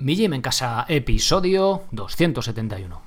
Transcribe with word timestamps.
Mi 0.00 0.14
Gym 0.14 0.32
en 0.32 0.42
Casa, 0.42 0.86
episodio 0.88 1.82
271. 1.90 3.02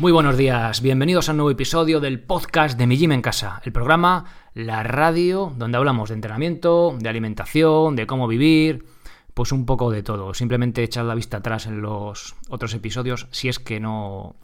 Muy 0.00 0.10
buenos 0.10 0.36
días, 0.36 0.80
bienvenidos 0.80 1.28
a 1.28 1.32
un 1.32 1.36
nuevo 1.36 1.52
episodio 1.52 2.00
del 2.00 2.20
podcast 2.20 2.76
de 2.76 2.88
Mi 2.88 2.96
Gym 2.96 3.12
en 3.12 3.22
Casa, 3.22 3.62
el 3.64 3.70
programa, 3.70 4.24
la 4.54 4.82
radio, 4.82 5.52
donde 5.56 5.78
hablamos 5.78 6.08
de 6.08 6.16
entrenamiento, 6.16 6.96
de 6.98 7.08
alimentación, 7.08 7.94
de 7.94 8.08
cómo 8.08 8.26
vivir, 8.26 8.86
pues 9.34 9.52
un 9.52 9.66
poco 9.66 9.92
de 9.92 10.02
todo. 10.02 10.34
Simplemente 10.34 10.82
echad 10.82 11.06
la 11.06 11.14
vista 11.14 11.36
atrás 11.36 11.66
en 11.66 11.80
los 11.80 12.34
otros 12.48 12.74
episodios 12.74 13.28
si 13.30 13.48
es 13.48 13.60
que 13.60 13.78
no 13.78 14.34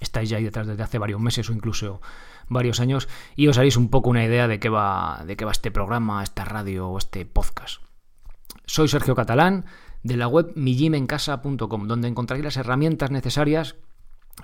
estáis 0.00 0.28
ya 0.28 0.36
ahí 0.36 0.44
detrás 0.44 0.68
desde 0.68 0.84
hace 0.84 0.98
varios 0.98 1.20
meses 1.20 1.50
o 1.50 1.52
incluso 1.52 2.00
varios 2.48 2.80
años 2.80 3.08
y 3.34 3.48
os 3.48 3.58
haréis 3.58 3.76
un 3.76 3.88
poco 3.88 4.10
una 4.10 4.24
idea 4.24 4.48
de 4.48 4.58
qué 4.58 4.68
va, 4.68 5.22
de 5.26 5.36
qué 5.36 5.44
va 5.44 5.52
este 5.52 5.70
programa, 5.70 6.22
esta 6.22 6.44
radio 6.44 6.88
o 6.88 6.98
este 6.98 7.26
podcast. 7.26 7.82
Soy 8.66 8.88
Sergio 8.88 9.14
Catalán 9.14 9.64
de 10.02 10.16
la 10.16 10.28
web 10.28 10.52
mijimencasa.com, 10.54 11.88
donde 11.88 12.08
encontraréis 12.08 12.44
las 12.44 12.56
herramientas 12.56 13.10
necesarias 13.10 13.76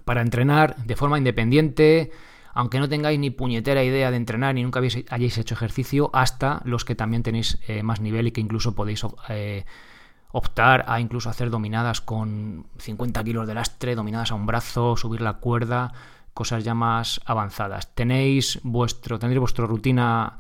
para 0.04 0.22
entrenar 0.22 0.76
de 0.76 0.96
forma 0.96 1.18
independiente, 1.18 2.10
aunque 2.54 2.78
no 2.78 2.88
tengáis 2.88 3.18
ni 3.18 3.30
puñetera 3.30 3.84
idea 3.84 4.10
de 4.10 4.16
entrenar 4.16 4.54
ni 4.54 4.62
nunca 4.62 4.78
habéis, 4.78 5.04
hayáis 5.08 5.38
hecho 5.38 5.54
ejercicio, 5.54 6.10
hasta 6.12 6.62
los 6.64 6.84
que 6.84 6.94
también 6.94 7.22
tenéis 7.22 7.58
eh, 7.68 7.82
más 7.82 8.00
nivel 8.00 8.26
y 8.26 8.32
que 8.32 8.40
incluso 8.40 8.74
podéis 8.74 9.04
eh, 9.28 9.64
optar 10.32 10.84
a 10.88 11.00
incluso 11.00 11.28
hacer 11.28 11.50
dominadas 11.50 12.00
con 12.00 12.66
50 12.78 13.22
kilos 13.22 13.46
de 13.46 13.54
lastre, 13.54 13.94
dominadas 13.94 14.32
a 14.32 14.34
un 14.34 14.46
brazo, 14.46 14.96
subir 14.96 15.20
la 15.20 15.34
cuerda, 15.34 15.92
cosas 16.34 16.64
ya 16.64 16.74
más 16.74 17.20
avanzadas. 17.24 17.94
Tenéis 17.94 18.60
vuestro, 18.62 19.18
tendréis 19.18 19.40
vuestra 19.40 19.66
rutina 19.66 20.38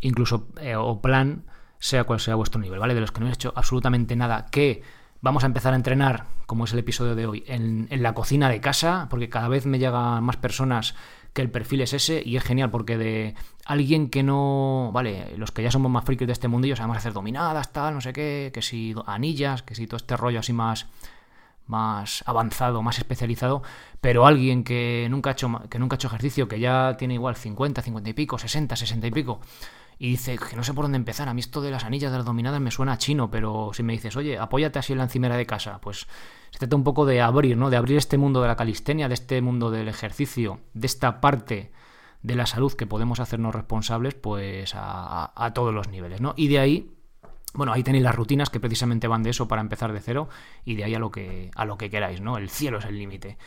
incluso 0.00 0.48
eh, 0.60 0.76
o 0.76 1.00
plan, 1.00 1.44
sea 1.78 2.04
cual 2.04 2.20
sea 2.20 2.34
vuestro 2.34 2.60
nivel, 2.60 2.78
¿vale? 2.78 2.94
De 2.94 3.00
los 3.00 3.12
que 3.12 3.20
no 3.20 3.28
he 3.28 3.32
hecho 3.32 3.52
absolutamente 3.54 4.16
nada, 4.16 4.46
que 4.50 4.82
vamos 5.20 5.44
a 5.44 5.46
empezar 5.46 5.72
a 5.72 5.76
entrenar, 5.76 6.26
como 6.46 6.64
es 6.64 6.72
el 6.72 6.78
episodio 6.78 7.14
de 7.14 7.26
hoy, 7.26 7.44
en, 7.46 7.86
en 7.90 8.02
la 8.02 8.14
cocina 8.14 8.48
de 8.48 8.60
casa, 8.60 9.06
porque 9.10 9.28
cada 9.28 9.48
vez 9.48 9.66
me 9.66 9.78
llegan 9.78 10.24
más 10.24 10.36
personas 10.36 10.94
que 11.32 11.42
el 11.42 11.50
perfil 11.50 11.82
es 11.82 11.92
ese 11.92 12.22
y 12.24 12.36
es 12.36 12.42
genial 12.42 12.70
porque 12.70 12.98
de 12.98 13.34
alguien 13.64 14.10
que 14.10 14.22
no, 14.22 14.90
vale, 14.92 15.34
los 15.36 15.52
que 15.52 15.62
ya 15.62 15.70
somos 15.70 15.90
más 15.90 16.04
frikis 16.04 16.26
de 16.26 16.32
este 16.32 16.48
mundillo 16.48 16.76
sabemos 16.76 16.96
hacer 16.96 17.12
dominadas, 17.12 17.72
tal, 17.72 17.94
no 17.94 18.00
sé 18.00 18.12
qué, 18.12 18.50
que 18.52 18.62
si 18.62 18.94
anillas, 19.06 19.62
que 19.62 19.74
si 19.74 19.86
todo 19.86 19.98
este 19.98 20.16
rollo 20.16 20.40
así 20.40 20.52
más 20.52 20.86
más 21.70 22.22
avanzado, 22.26 22.82
más 22.82 22.98
especializado, 22.98 23.62
pero 24.00 24.26
alguien 24.26 24.64
que 24.64 25.06
nunca 25.08 25.30
ha 25.30 25.32
hecho 25.32 25.62
que 25.70 25.78
nunca 25.78 25.94
ha 25.94 25.98
hecho 25.98 26.08
ejercicio, 26.08 26.48
que 26.48 26.60
ya 26.60 26.96
tiene 26.98 27.14
igual 27.14 27.36
50, 27.36 27.80
50 27.80 28.10
y 28.10 28.12
pico, 28.12 28.38
60, 28.38 28.76
60 28.76 29.06
y 29.06 29.10
pico, 29.10 29.40
y 29.98 30.10
dice 30.10 30.36
que 30.36 30.56
no 30.56 30.64
sé 30.64 30.74
por 30.74 30.84
dónde 30.84 30.96
empezar. 30.96 31.28
A 31.28 31.34
mí 31.34 31.40
esto 31.40 31.60
de 31.60 31.70
las 31.70 31.84
anillas 31.84 32.10
de 32.10 32.18
las 32.18 32.26
dominadas 32.26 32.60
me 32.60 32.70
suena 32.70 32.98
chino, 32.98 33.30
pero 33.30 33.70
si 33.72 33.82
me 33.82 33.92
dices, 33.92 34.16
oye, 34.16 34.38
apóyate 34.38 34.78
así 34.78 34.92
en 34.92 34.98
la 34.98 35.04
encimera 35.04 35.36
de 35.36 35.46
casa, 35.46 35.80
pues 35.80 36.08
se 36.50 36.58
trata 36.58 36.76
un 36.76 36.84
poco 36.84 37.06
de 37.06 37.20
abrir, 37.20 37.56
¿no? 37.56 37.70
De 37.70 37.76
abrir 37.76 37.96
este 37.96 38.18
mundo 38.18 38.42
de 38.42 38.48
la 38.48 38.56
calistenia, 38.56 39.08
de 39.08 39.14
este 39.14 39.40
mundo 39.40 39.70
del 39.70 39.88
ejercicio, 39.88 40.60
de 40.74 40.86
esta 40.86 41.20
parte 41.20 41.70
de 42.22 42.34
la 42.34 42.46
salud 42.46 42.72
que 42.72 42.86
podemos 42.86 43.20
hacernos 43.20 43.54
responsables, 43.54 44.14
pues 44.14 44.74
a, 44.74 45.32
a 45.34 45.54
todos 45.54 45.72
los 45.72 45.88
niveles, 45.88 46.20
¿no? 46.20 46.34
Y 46.36 46.48
de 46.48 46.58
ahí 46.58 46.99
bueno, 47.54 47.72
ahí 47.72 47.82
tenéis 47.82 48.04
las 48.04 48.14
rutinas 48.14 48.50
que 48.50 48.60
precisamente 48.60 49.08
van 49.08 49.22
de 49.22 49.30
eso 49.30 49.48
para 49.48 49.60
empezar 49.60 49.92
de 49.92 50.00
cero 50.00 50.28
y 50.64 50.76
de 50.76 50.84
ahí 50.84 50.94
a 50.94 50.98
lo 50.98 51.10
que, 51.10 51.50
a 51.54 51.64
lo 51.64 51.76
que 51.76 51.90
queráis, 51.90 52.20
¿no? 52.20 52.36
El 52.38 52.48
cielo 52.48 52.78
es 52.78 52.84
el 52.84 52.98
límite. 52.98 53.38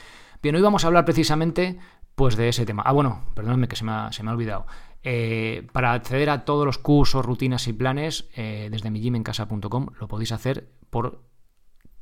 Bien, 0.41 0.55
hoy 0.55 0.61
vamos 0.61 0.83
a 0.83 0.87
hablar 0.87 1.05
precisamente 1.05 1.79
pues 2.15 2.35
de 2.35 2.49
ese 2.49 2.65
tema. 2.65 2.83
Ah, 2.85 2.91
bueno, 2.91 3.25
perdóname 3.33 3.67
que 3.67 3.75
se 3.75 3.85
me 3.85 3.91
ha, 3.91 4.11
se 4.11 4.23
me 4.23 4.29
ha 4.29 4.33
olvidado. 4.33 4.65
Eh, 5.03 5.67
para 5.71 5.93
acceder 5.93 6.29
a 6.29 6.45
todos 6.45 6.65
los 6.65 6.77
cursos, 6.77 7.25
rutinas 7.25 7.67
y 7.67 7.73
planes 7.73 8.29
eh, 8.35 8.69
desde 8.71 8.89
mijimencasa.com 8.89 9.87
lo 9.99 10.07
podéis 10.07 10.31
hacer 10.31 10.69
por 10.89 11.23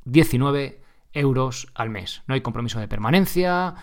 19 0.04 0.82
euros 1.12 1.68
al 1.74 1.90
mes. 1.90 2.22
No 2.26 2.34
hay 2.34 2.40
compromiso 2.40 2.78
de 2.78 2.88
permanencia. 2.88 3.74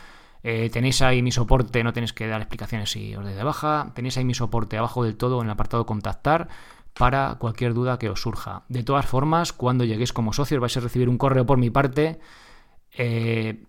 Eh, 0.41 0.69
tenéis 0.71 1.01
ahí 1.01 1.21
mi 1.21 1.33
soporte, 1.33 1.83
no 1.83 1.91
tenéis 1.91 2.13
que 2.13 2.27
dar 2.27 2.39
explicaciones 2.39 2.91
si 2.91 3.15
os 3.15 3.25
de 3.25 3.43
baja. 3.43 3.91
Tenéis 3.93 4.17
ahí 4.17 4.25
mi 4.25 4.33
soporte 4.33 4.77
abajo 4.77 5.03
del 5.03 5.17
todo 5.17 5.41
en 5.41 5.47
el 5.47 5.51
apartado 5.51 5.85
contactar 5.85 6.47
para 6.99 7.35
cualquier 7.39 7.73
duda 7.73 7.97
que 7.97 8.09
os 8.09 8.21
surja. 8.21 8.63
De 8.67 8.83
todas 8.83 9.05
formas, 9.05 9.53
cuando 9.53 9.85
lleguéis 9.85 10.11
como 10.11 10.33
socios 10.33 10.59
vais 10.59 10.75
a 10.75 10.81
recibir 10.81 11.07
un 11.07 11.17
correo 11.17 11.45
por 11.45 11.57
mi 11.57 11.69
parte 11.69 12.19
eh, 12.91 13.63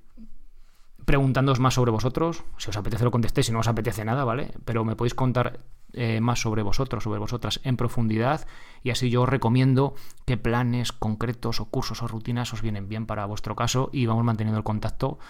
preguntándoos 1.04 1.60
más 1.60 1.74
sobre 1.74 1.92
vosotros. 1.92 2.42
Si 2.58 2.70
os 2.70 2.76
apetece 2.76 3.04
lo 3.04 3.12
contestéis, 3.12 3.46
si 3.46 3.52
no 3.52 3.60
os 3.60 3.68
apetece 3.68 4.04
nada, 4.04 4.24
¿vale? 4.24 4.50
Pero 4.64 4.84
me 4.84 4.96
podéis 4.96 5.14
contar 5.14 5.60
eh, 5.92 6.20
más 6.20 6.40
sobre 6.40 6.64
vosotros, 6.64 7.04
sobre 7.04 7.20
vosotras 7.20 7.60
en 7.62 7.76
profundidad 7.76 8.48
y 8.82 8.90
así 8.90 9.10
yo 9.10 9.22
os 9.22 9.28
recomiendo 9.28 9.94
qué 10.26 10.36
planes 10.36 10.90
concretos 10.90 11.60
o 11.60 11.66
cursos 11.66 12.02
o 12.02 12.08
rutinas 12.08 12.52
os 12.52 12.62
vienen 12.62 12.88
bien 12.88 13.06
para 13.06 13.26
vuestro 13.26 13.54
caso 13.54 13.90
y 13.92 14.06
vamos 14.06 14.24
manteniendo 14.24 14.58
el 14.58 14.64
contacto 14.64 15.20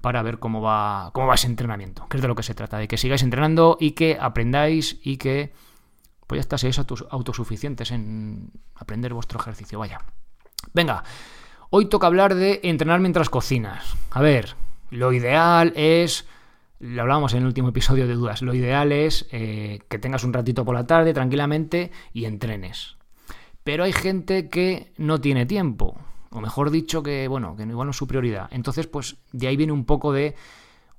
para 0.00 0.22
ver 0.22 0.38
cómo 0.38 0.62
va, 0.62 1.10
cómo 1.12 1.26
va 1.26 1.34
ese 1.34 1.48
entrenamiento, 1.48 2.08
que 2.08 2.16
es 2.16 2.22
de 2.22 2.28
lo 2.28 2.34
que 2.34 2.44
se 2.44 2.54
trata, 2.54 2.78
de 2.78 2.88
que 2.88 2.96
sigáis 2.96 3.22
entrenando 3.22 3.76
y 3.78 3.90
que 3.90 4.16
aprendáis 4.18 4.98
y 5.02 5.18
que 5.18 5.52
pues 6.32 6.38
ya 6.38 6.56
está, 6.56 6.56
seáis 6.56 6.80
autosuficientes 7.10 7.90
en 7.90 8.50
aprender 8.74 9.12
vuestro 9.12 9.38
ejercicio, 9.38 9.78
vaya. 9.78 10.00
Venga, 10.72 11.04
hoy 11.68 11.90
toca 11.90 12.06
hablar 12.06 12.34
de 12.34 12.60
entrenar 12.62 13.00
mientras 13.00 13.28
cocinas. 13.28 13.84
A 14.10 14.22
ver, 14.22 14.56
lo 14.88 15.12
ideal 15.12 15.74
es, 15.76 16.26
lo 16.78 17.02
hablábamos 17.02 17.34
en 17.34 17.40
el 17.40 17.48
último 17.48 17.68
episodio 17.68 18.06
de 18.06 18.14
dudas, 18.14 18.40
lo 18.40 18.54
ideal 18.54 18.92
es 18.92 19.28
eh, 19.30 19.80
que 19.90 19.98
tengas 19.98 20.24
un 20.24 20.32
ratito 20.32 20.64
por 20.64 20.74
la 20.74 20.86
tarde 20.86 21.12
tranquilamente 21.12 21.92
y 22.14 22.24
entrenes. 22.24 22.96
Pero 23.62 23.84
hay 23.84 23.92
gente 23.92 24.48
que 24.48 24.94
no 24.96 25.20
tiene 25.20 25.44
tiempo, 25.44 25.98
o 26.30 26.40
mejor 26.40 26.70
dicho, 26.70 27.02
que 27.02 27.28
bueno, 27.28 27.56
que 27.56 27.64
igual 27.64 27.88
no 27.88 27.90
es 27.90 27.96
su 27.98 28.06
prioridad. 28.06 28.48
Entonces, 28.52 28.86
pues 28.86 29.18
de 29.32 29.48
ahí 29.48 29.58
viene 29.58 29.74
un 29.74 29.84
poco 29.84 30.14
de 30.14 30.34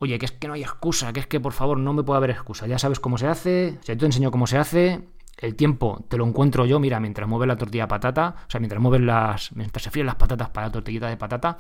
oye, 0.04 0.20
que 0.20 0.26
es 0.26 0.32
que 0.32 0.48
no 0.48 0.54
hay 0.54 0.62
excusa, 0.62 1.14
que 1.14 1.22
es 1.22 1.28
que 1.28 1.40
por 1.40 1.54
favor 1.54 1.80
no 1.80 1.94
me 1.94 2.04
puede 2.04 2.18
haber 2.18 2.30
excusa. 2.30 2.68
Ya 2.68 2.78
sabes 2.78 3.00
cómo 3.00 3.18
se 3.18 3.28
hace, 3.28 3.80
si 3.82 3.96
te 3.96 4.06
enseño 4.06 4.32
cómo 4.32 4.48
se 4.48 4.58
hace, 4.58 5.08
el 5.38 5.56
tiempo 5.56 6.06
te 6.08 6.18
lo 6.18 6.26
encuentro 6.26 6.66
yo, 6.66 6.80
mira, 6.80 7.00
mientras 7.00 7.28
mueves 7.28 7.48
la 7.48 7.58
tortilla 7.58 7.84
de 7.84 7.90
patata, 7.90 8.36
o 8.48 8.50
sea, 8.50 8.60
mientras 8.60 8.82
mueves 8.82 9.02
las, 9.02 9.52
mientras 9.56 9.84
se 9.84 9.92
fríen 9.92 10.06
las 10.06 10.16
patatas 10.16 10.50
para 10.50 10.68
la 10.68 10.72
tortillita 10.72 11.08
de 11.08 11.18
patata, 11.18 11.58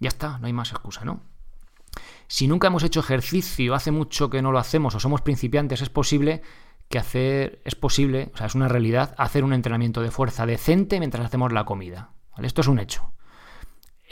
ya 0.00 0.08
está, 0.08 0.38
no 0.38 0.46
hay 0.46 0.52
más 0.52 0.70
excusa, 0.70 1.04
¿no? 1.04 1.20
Si 2.26 2.46
nunca 2.46 2.68
hemos 2.68 2.82
hecho 2.82 3.00
ejercicio, 3.00 3.74
hace 3.74 3.90
mucho 3.90 4.28
que 4.30 4.42
no 4.42 4.52
lo 4.52 4.58
hacemos 4.58 4.94
o 4.94 5.00
somos 5.00 5.22
principiantes, 5.22 5.80
es 5.80 5.90
posible 5.90 6.42
que 6.88 6.98
hacer, 6.98 7.60
es 7.64 7.74
posible, 7.74 8.30
o 8.34 8.36
sea, 8.36 8.46
es 8.46 8.54
una 8.54 8.68
realidad, 8.68 9.14
hacer 9.18 9.44
un 9.44 9.52
entrenamiento 9.52 10.02
de 10.02 10.10
fuerza 10.10 10.46
decente 10.46 10.98
mientras 10.98 11.24
hacemos 11.24 11.52
la 11.52 11.64
comida. 11.64 12.10
Esto 12.42 12.60
es 12.60 12.68
un 12.68 12.78
hecho. 12.78 13.12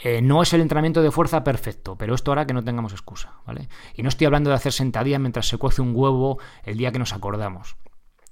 Eh, 0.03 0.21
no 0.21 0.43
es 0.43 0.53
el 0.53 0.61
entrenamiento 0.61 1.01
de 1.01 1.11
fuerza 1.11 1.43
perfecto, 1.43 1.97
pero 1.97 2.13
esto 2.13 2.31
hará 2.31 2.45
que 2.45 2.53
no 2.53 2.63
tengamos 2.63 2.91
excusa, 2.91 3.33
¿vale? 3.47 3.67
Y 3.95 4.03
no 4.03 4.09
estoy 4.09 4.25
hablando 4.25 4.51
de 4.51 4.55
hacer 4.55 4.71
sentadillas 4.71 5.19
mientras 5.19 5.47
se 5.47 5.57
cuece 5.57 5.81
un 5.81 5.93
huevo 5.95 6.37
el 6.63 6.77
día 6.77 6.91
que 6.91 6.99
nos 6.99 7.13
acordamos. 7.13 7.77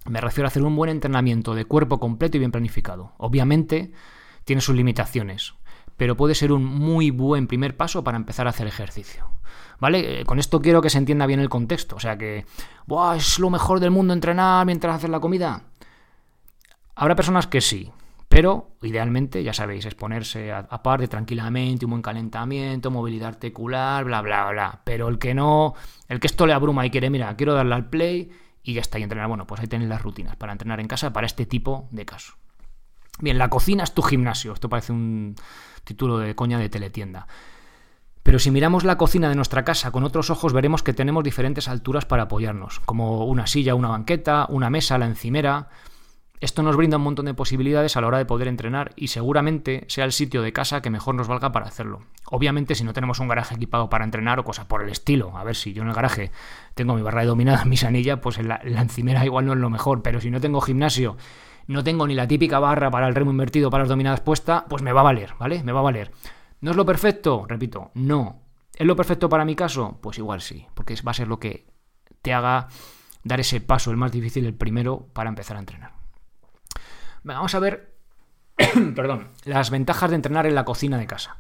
Me 0.05 0.21
refiero 0.21 0.45
a 0.45 0.49
hacer 0.49 0.63
un 0.63 0.75
buen 0.75 0.91
entrenamiento 0.91 1.55
de 1.55 1.65
cuerpo 1.65 1.99
completo 1.99 2.37
y 2.37 2.39
bien 2.39 2.51
planificado. 2.51 3.13
Obviamente 3.17 3.91
tiene 4.43 4.61
sus 4.61 4.75
limitaciones, 4.75 5.55
pero 5.97 6.15
puede 6.15 6.35
ser 6.35 6.51
un 6.51 6.63
muy 6.63 7.09
buen 7.09 7.47
primer 7.47 7.75
paso 7.75 8.03
para 8.03 8.17
empezar 8.17 8.45
a 8.45 8.51
hacer 8.51 8.67
ejercicio. 8.67 9.27
¿Vale? 9.79 10.21
Eh, 10.21 10.25
con 10.25 10.39
esto 10.39 10.61
quiero 10.61 10.81
que 10.81 10.89
se 10.89 10.99
entienda 10.99 11.25
bien 11.25 11.39
el 11.39 11.49
contexto. 11.49 11.95
O 11.95 11.99
sea 11.99 12.17
que, 12.17 12.45
Buah, 12.85 13.17
¿es 13.17 13.39
lo 13.39 13.49
mejor 13.49 13.79
del 13.79 13.91
mundo 13.91 14.13
entrenar 14.13 14.65
mientras 14.65 14.95
haces 14.95 15.09
la 15.09 15.19
comida? 15.19 15.63
Habrá 16.95 17.15
personas 17.15 17.47
que 17.47 17.59
sí, 17.59 17.91
pero 18.29 18.71
idealmente, 18.83 19.43
ya 19.43 19.53
sabéis, 19.53 19.85
exponerse 19.85 20.51
aparte 20.51 21.07
tranquilamente, 21.07 21.85
un 21.85 21.91
buen 21.91 22.01
calentamiento, 22.01 22.91
movilidad 22.91 23.29
articular, 23.29 24.05
bla, 24.05 24.21
bla, 24.21 24.51
bla. 24.51 24.81
Pero 24.83 25.09
el 25.09 25.17
que 25.17 25.33
no, 25.33 25.73
el 26.07 26.19
que 26.19 26.27
esto 26.27 26.45
le 26.45 26.53
abruma 26.53 26.85
y 26.85 26.91
quiere, 26.91 27.09
mira, 27.09 27.35
quiero 27.35 27.53
darle 27.53 27.75
al 27.75 27.89
play 27.89 28.31
y 28.65 28.73
ya 28.73 28.81
está, 28.81 28.99
y 28.99 29.03
entrenar. 29.03 29.27
Bueno, 29.27 29.47
pues 29.47 29.61
ahí 29.61 29.67
tenéis 29.67 29.89
las 29.89 30.01
rutinas 30.01 30.35
para 30.35 30.51
entrenar 30.51 30.79
en 30.79 30.87
casa 30.87 31.13
para 31.13 31.27
este 31.27 31.45
tipo 31.45 31.87
de 31.91 32.05
caso. 32.05 32.33
Bien, 33.19 33.37
la 33.37 33.49
cocina 33.49 33.83
es 33.83 33.93
tu 33.93 34.01
gimnasio. 34.01 34.53
Esto 34.53 34.67
parece 34.67 34.91
un 34.91 35.35
título 35.83 36.17
de 36.17 36.35
coña 36.35 36.59
de 36.59 36.67
teletienda. 36.67 37.27
Pero 38.23 38.39
si 38.39 38.49
miramos 38.49 38.83
la 38.83 38.97
cocina 38.97 39.29
de 39.29 39.35
nuestra 39.35 39.63
casa 39.63 39.91
con 39.91 40.03
otros 40.03 40.31
ojos, 40.31 40.51
veremos 40.51 40.81
que 40.81 40.93
tenemos 40.93 41.23
diferentes 41.23 41.67
alturas 41.67 42.05
para 42.05 42.23
apoyarnos, 42.23 42.79
como 42.79 43.25
una 43.25 43.45
silla, 43.45 43.75
una 43.75 43.89
banqueta, 43.89 44.47
una 44.49 44.71
mesa, 44.71 44.97
la 44.97 45.05
encimera. 45.05 45.69
Esto 46.41 46.63
nos 46.63 46.75
brinda 46.75 46.97
un 46.97 47.03
montón 47.03 47.25
de 47.25 47.33
posibilidades 47.33 47.95
a 47.95 48.01
la 48.01 48.07
hora 48.07 48.17
de 48.17 48.25
poder 48.25 48.47
entrenar 48.47 48.91
y 48.95 49.07
seguramente 49.07 49.85
sea 49.87 50.03
el 50.03 50.11
sitio 50.11 50.41
de 50.41 50.51
casa 50.51 50.81
que 50.81 50.89
mejor 50.89 51.15
nos 51.15 51.27
valga 51.27 51.51
para 51.51 51.67
hacerlo. 51.67 52.01
Obviamente 52.25 52.75
si 52.75 52.83
no 52.83 52.93
tenemos 52.93 53.19
un 53.19 53.27
garaje 53.27 53.55
equipado 53.55 53.89
para 53.89 54.03
entrenar 54.03 54.39
o 54.39 54.43
cosas 54.43 54.65
por 54.65 54.83
el 54.83 54.89
estilo, 54.89 55.37
a 55.37 55.43
ver 55.43 55.55
si 55.55 55.73
yo 55.73 55.83
en 55.83 55.89
el 55.89 55.95
garaje 55.95 56.31
tengo 56.73 56.93
mi 56.95 57.01
barra 57.01 57.21
de 57.21 57.27
dominada, 57.27 57.63
mi 57.65 57.77
sanilla, 57.77 58.19
pues 58.19 58.37
en 58.37 58.49
la, 58.49 58.59
encimera 58.63 59.25
igual 59.25 59.45
no 59.45 59.53
es 59.53 59.59
lo 59.59 59.69
mejor, 59.69 60.01
pero 60.01 60.19
si 60.19 60.29
no 60.29 60.41
tengo 60.41 60.59
gimnasio, 60.59 61.15
no 61.67 61.83
tengo 61.83 62.05
ni 62.05 62.15
la 62.15 62.27
típica 62.27 62.59
barra 62.59 62.91
para 62.91 63.07
el 63.07 63.15
remo 63.15 63.31
invertido 63.31 63.69
para 63.69 63.83
las 63.83 63.89
dominadas 63.89 64.19
puesta, 64.19 64.65
pues 64.69 64.83
me 64.83 64.91
va 64.91 65.01
a 65.01 65.05
valer, 65.05 65.33
¿vale? 65.39 65.63
Me 65.63 65.71
va 65.71 65.79
a 65.79 65.83
valer. 65.83 66.11
¿No 66.61 66.71
es 66.71 66.77
lo 66.77 66.85
perfecto? 66.85 67.45
Repito, 67.47 67.91
no. 67.93 68.41
¿Es 68.75 68.85
lo 68.85 68.95
perfecto 68.95 69.29
para 69.29 69.45
mi 69.45 69.55
caso? 69.55 69.99
Pues 70.01 70.17
igual 70.17 70.41
sí, 70.41 70.67
porque 70.73 70.95
va 71.05 71.11
a 71.11 71.13
ser 71.13 71.27
lo 71.27 71.39
que 71.39 71.65
te 72.21 72.33
haga 72.33 72.67
dar 73.23 73.39
ese 73.39 73.61
paso, 73.61 73.91
el 73.91 73.97
más 73.97 74.11
difícil, 74.11 74.45
el 74.45 74.53
primero, 74.53 75.07
para 75.13 75.29
empezar 75.29 75.57
a 75.57 75.61
entrenar. 75.61 75.94
Vamos 77.33 77.55
a 77.55 77.59
ver, 77.59 77.91
perdón, 78.95 79.29
las 79.45 79.71
ventajas 79.71 80.11
de 80.11 80.15
entrenar 80.15 80.45
en 80.45 80.55
la 80.55 80.63
cocina 80.63 80.97
de 80.97 81.07
casa. 81.07 81.37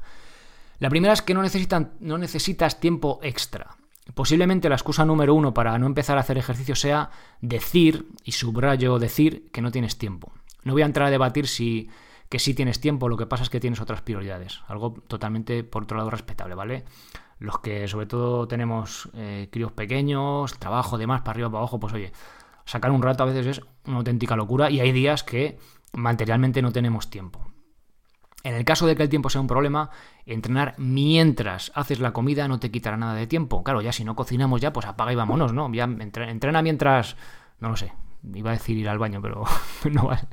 La 0.79 0.89
primera 0.89 1.13
es 1.13 1.21
que 1.21 1.33
no, 1.33 1.43
necesitan, 1.43 1.93
no 1.99 2.17
necesitas 2.17 2.79
tiempo 2.79 3.19
extra. 3.21 3.77
Posiblemente 4.13 4.67
la 4.67 4.75
excusa 4.75 5.05
número 5.05 5.33
uno 5.33 5.53
para 5.53 5.77
no 5.77 5.85
empezar 5.85 6.17
a 6.17 6.21
hacer 6.21 6.37
ejercicio 6.37 6.75
sea 6.75 7.11
decir, 7.39 8.07
y 8.23 8.33
subrayo 8.33 8.99
decir, 8.99 9.49
que 9.51 9.61
no 9.61 9.71
tienes 9.71 9.97
tiempo. 9.97 10.33
No 10.63 10.73
voy 10.73 10.81
a 10.81 10.85
entrar 10.85 11.07
a 11.07 11.11
debatir 11.11 11.47
si 11.47 11.89
que 12.29 12.39
sí 12.39 12.55
tienes 12.55 12.79
tiempo, 12.79 13.07
lo 13.07 13.17
que 13.17 13.27
pasa 13.27 13.43
es 13.43 13.51
que 13.51 13.59
tienes 13.59 13.79
otras 13.79 14.01
prioridades. 14.01 14.61
Algo 14.67 14.93
totalmente, 15.07 15.63
por 15.63 15.83
otro 15.83 15.97
lado, 15.97 16.09
respetable, 16.09 16.55
¿vale? 16.55 16.85
Los 17.37 17.59
que 17.59 17.87
sobre 17.87 18.07
todo 18.07 18.47
tenemos 18.47 19.09
eh, 19.13 19.49
críos 19.51 19.71
pequeños, 19.71 20.57
trabajo, 20.57 20.97
demás, 20.97 21.21
para 21.21 21.31
arriba, 21.31 21.49
para 21.49 21.59
abajo, 21.59 21.79
pues 21.79 21.93
oye, 21.93 22.11
sacar 22.65 22.91
un 22.91 23.01
rato 23.01 23.23
a 23.23 23.27
veces 23.27 23.45
es 23.45 23.61
una 23.85 23.97
auténtica 23.97 24.35
locura 24.35 24.69
y 24.69 24.79
hay 24.79 24.91
días 24.91 25.23
que 25.23 25.59
materialmente 25.95 26.61
no 26.61 26.71
tenemos 26.71 27.09
tiempo. 27.09 27.45
En 28.43 28.53
el 28.53 28.63
caso 28.63 28.85
de 28.85 28.95
que 28.95 29.01
el 29.01 29.09
tiempo 29.09 29.31
sea 29.31 29.41
un 29.41 29.47
problema, 29.47 29.89
entrenar 30.27 30.75
mientras 30.77 31.71
haces 31.73 31.99
la 31.99 32.13
comida 32.13 32.47
no 32.47 32.59
te 32.59 32.69
quitará 32.69 32.95
nada 32.95 33.15
de 33.15 33.25
tiempo. 33.25 33.63
Claro, 33.63 33.81
ya 33.81 33.91
si 33.91 34.03
no 34.03 34.15
cocinamos 34.15 34.61
ya, 34.61 34.71
pues 34.71 34.85
apaga 34.85 35.11
y 35.11 35.15
vámonos, 35.15 35.51
¿no? 35.51 35.71
Ya 35.73 35.85
entrena 35.85 36.61
mientras, 36.61 37.15
no 37.59 37.69
lo 37.69 37.75
sé, 37.75 37.91
iba 38.33 38.51
a 38.51 38.53
decir 38.53 38.77
ir 38.77 38.89
al 38.89 38.99
baño, 38.99 39.21
pero 39.21 39.43
no 39.91 40.05
vale. 40.05 40.27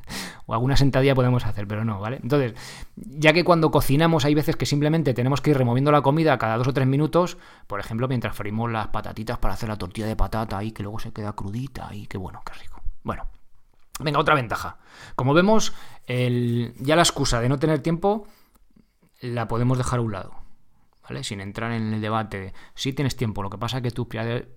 O 0.46 0.54
alguna 0.54 0.76
sentadilla 0.76 1.14
podemos 1.14 1.46
hacer, 1.46 1.66
pero 1.66 1.84
no, 1.84 2.00
¿vale? 2.00 2.20
Entonces, 2.22 2.54
ya 2.96 3.32
que 3.32 3.44
cuando 3.44 3.70
cocinamos 3.70 4.24
hay 4.24 4.34
veces 4.34 4.56
que 4.56 4.66
simplemente 4.66 5.14
tenemos 5.14 5.40
que 5.40 5.50
ir 5.50 5.58
removiendo 5.58 5.92
la 5.92 6.02
comida 6.02 6.38
cada 6.38 6.56
dos 6.56 6.68
o 6.68 6.72
tres 6.72 6.86
minutos, 6.86 7.38
por 7.66 7.80
ejemplo, 7.80 8.08
mientras 8.08 8.36
freímos 8.36 8.70
las 8.70 8.88
patatitas 8.88 9.38
para 9.38 9.54
hacer 9.54 9.68
la 9.68 9.78
tortilla 9.78 10.06
de 10.06 10.16
patata 10.16 10.62
y 10.62 10.72
que 10.72 10.82
luego 10.82 10.98
se 10.98 11.12
queda 11.12 11.32
crudita 11.32 11.88
y 11.92 12.06
qué 12.06 12.18
bueno, 12.18 12.42
qué 12.44 12.52
rico. 12.60 12.82
Bueno, 13.02 13.26
Venga, 14.02 14.18
otra 14.18 14.34
ventaja. 14.34 14.78
Como 15.14 15.34
vemos, 15.34 15.72
ya 16.06 16.96
la 16.96 17.02
excusa 17.02 17.40
de 17.40 17.48
no 17.48 17.58
tener 17.58 17.80
tiempo 17.80 18.26
la 19.20 19.48
podemos 19.48 19.78
dejar 19.78 20.00
a 20.00 20.02
un 20.02 20.12
lado. 20.12 20.34
¿Vale? 21.02 21.24
Sin 21.24 21.40
entrar 21.40 21.72
en 21.72 21.94
el 21.94 22.00
debate 22.00 22.38
de 22.38 22.52
si 22.74 22.92
tienes 22.92 23.16
tiempo, 23.16 23.42
lo 23.42 23.50
que 23.50 23.58
pasa 23.58 23.78
es 23.78 23.82
que 23.82 23.90
tus 23.90 24.06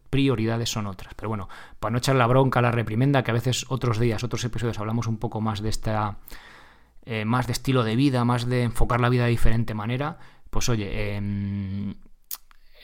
prioridades 0.10 0.70
son 0.70 0.86
otras. 0.86 1.14
Pero 1.16 1.30
bueno, 1.30 1.50
para 1.80 1.92
no 1.92 1.98
echar 1.98 2.16
la 2.16 2.28
bronca, 2.28 2.62
la 2.62 2.72
reprimenda, 2.72 3.24
que 3.24 3.32
a 3.32 3.34
veces 3.34 3.66
otros 3.70 4.00
días, 4.00 4.24
otros 4.24 4.44
episodios 4.44 4.78
hablamos 4.80 5.08
un 5.08 5.18
poco 5.18 5.42
más 5.42 5.62
de 5.62 5.70
esta. 5.70 6.18
Eh, 7.08 7.24
más 7.24 7.46
de 7.46 7.54
estilo 7.54 7.84
de 7.84 7.96
vida, 7.96 8.26
más 8.26 8.48
de 8.48 8.64
enfocar 8.64 9.00
la 9.00 9.10
vida 9.10 9.26
de 9.26 9.30
diferente 9.30 9.76
manera, 9.76 10.18
pues 10.50 10.70
oye, 10.70 11.16
em, 11.16 11.94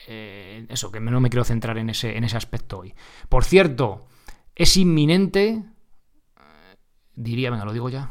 eh, 0.06 0.64
eso, 0.68 0.92
que 0.92 1.00
no 1.00 1.20
me 1.20 1.28
quiero 1.28 1.42
centrar 1.42 1.76
en 1.78 1.90
ese, 1.90 2.16
en 2.16 2.22
ese 2.22 2.36
aspecto 2.36 2.78
hoy. 2.78 2.94
Por 3.28 3.44
cierto, 3.44 4.06
es 4.54 4.76
inminente 4.76 5.64
diría, 7.14 7.50
venga, 7.50 7.64
lo 7.64 7.72
digo 7.72 7.88
ya. 7.88 8.10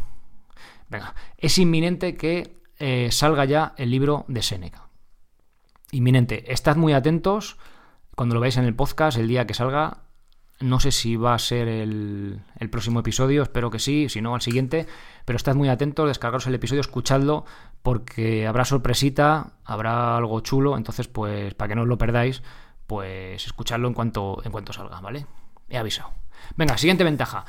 Venga, 0.89 1.15
es 1.38 1.57
inminente 1.57 2.18
que 2.18 2.62
eh, 2.80 3.09
salga 3.12 3.45
ya 3.45 3.74
el 3.77 3.92
libro 3.92 4.25
de 4.27 4.42
Seneca. 4.42 4.89
Inminente. 5.92 6.51
Estad 6.51 6.75
muy 6.75 6.94
atentos 6.94 7.57
cuando 8.15 8.36
lo 8.36 8.42
veáis 8.42 8.57
en 8.57 8.65
el 8.65 8.75
podcast, 8.75 9.18
el 9.18 9.27
día 9.27 9.45
que 9.48 9.53
salga. 9.53 10.03
No 10.59 10.80
sé 10.80 10.92
si 10.92 11.15
va 11.15 11.33
a 11.33 11.39
ser 11.39 11.68
el, 11.68 12.42
el, 12.59 12.69
próximo 12.69 13.00
episodio, 13.00 13.42
espero 13.42 13.71
que 13.71 13.80
sí, 13.80 14.09
si 14.09 14.21
no 14.21 14.36
al 14.36 14.42
siguiente, 14.42 14.86
pero 15.25 15.38
estad 15.38 15.56
muy 15.56 15.69
atentos, 15.69 16.07
descargaros 16.07 16.45
el 16.45 16.54
episodio, 16.54 16.81
escuchadlo, 16.81 17.45
porque 17.81 18.45
habrá 18.45 18.63
sorpresita, 18.63 19.54
habrá 19.65 20.18
algo 20.18 20.39
chulo, 20.42 20.77
entonces 20.77 21.07
pues 21.07 21.56
para 21.56 21.69
que 21.69 21.75
no 21.75 21.81
os 21.81 21.88
lo 21.88 21.97
perdáis, 21.97 22.44
pues 22.86 23.44
escuchadlo 23.44 23.88
en 23.88 23.95
cuanto, 23.95 24.39
en 24.44 24.51
cuanto 24.51 24.71
salga, 24.71 25.01
¿vale? 25.01 25.25
He 25.68 25.77
avisado. 25.77 26.12
Venga, 26.57 26.77
siguiente 26.77 27.04
ventaja. 27.04 27.45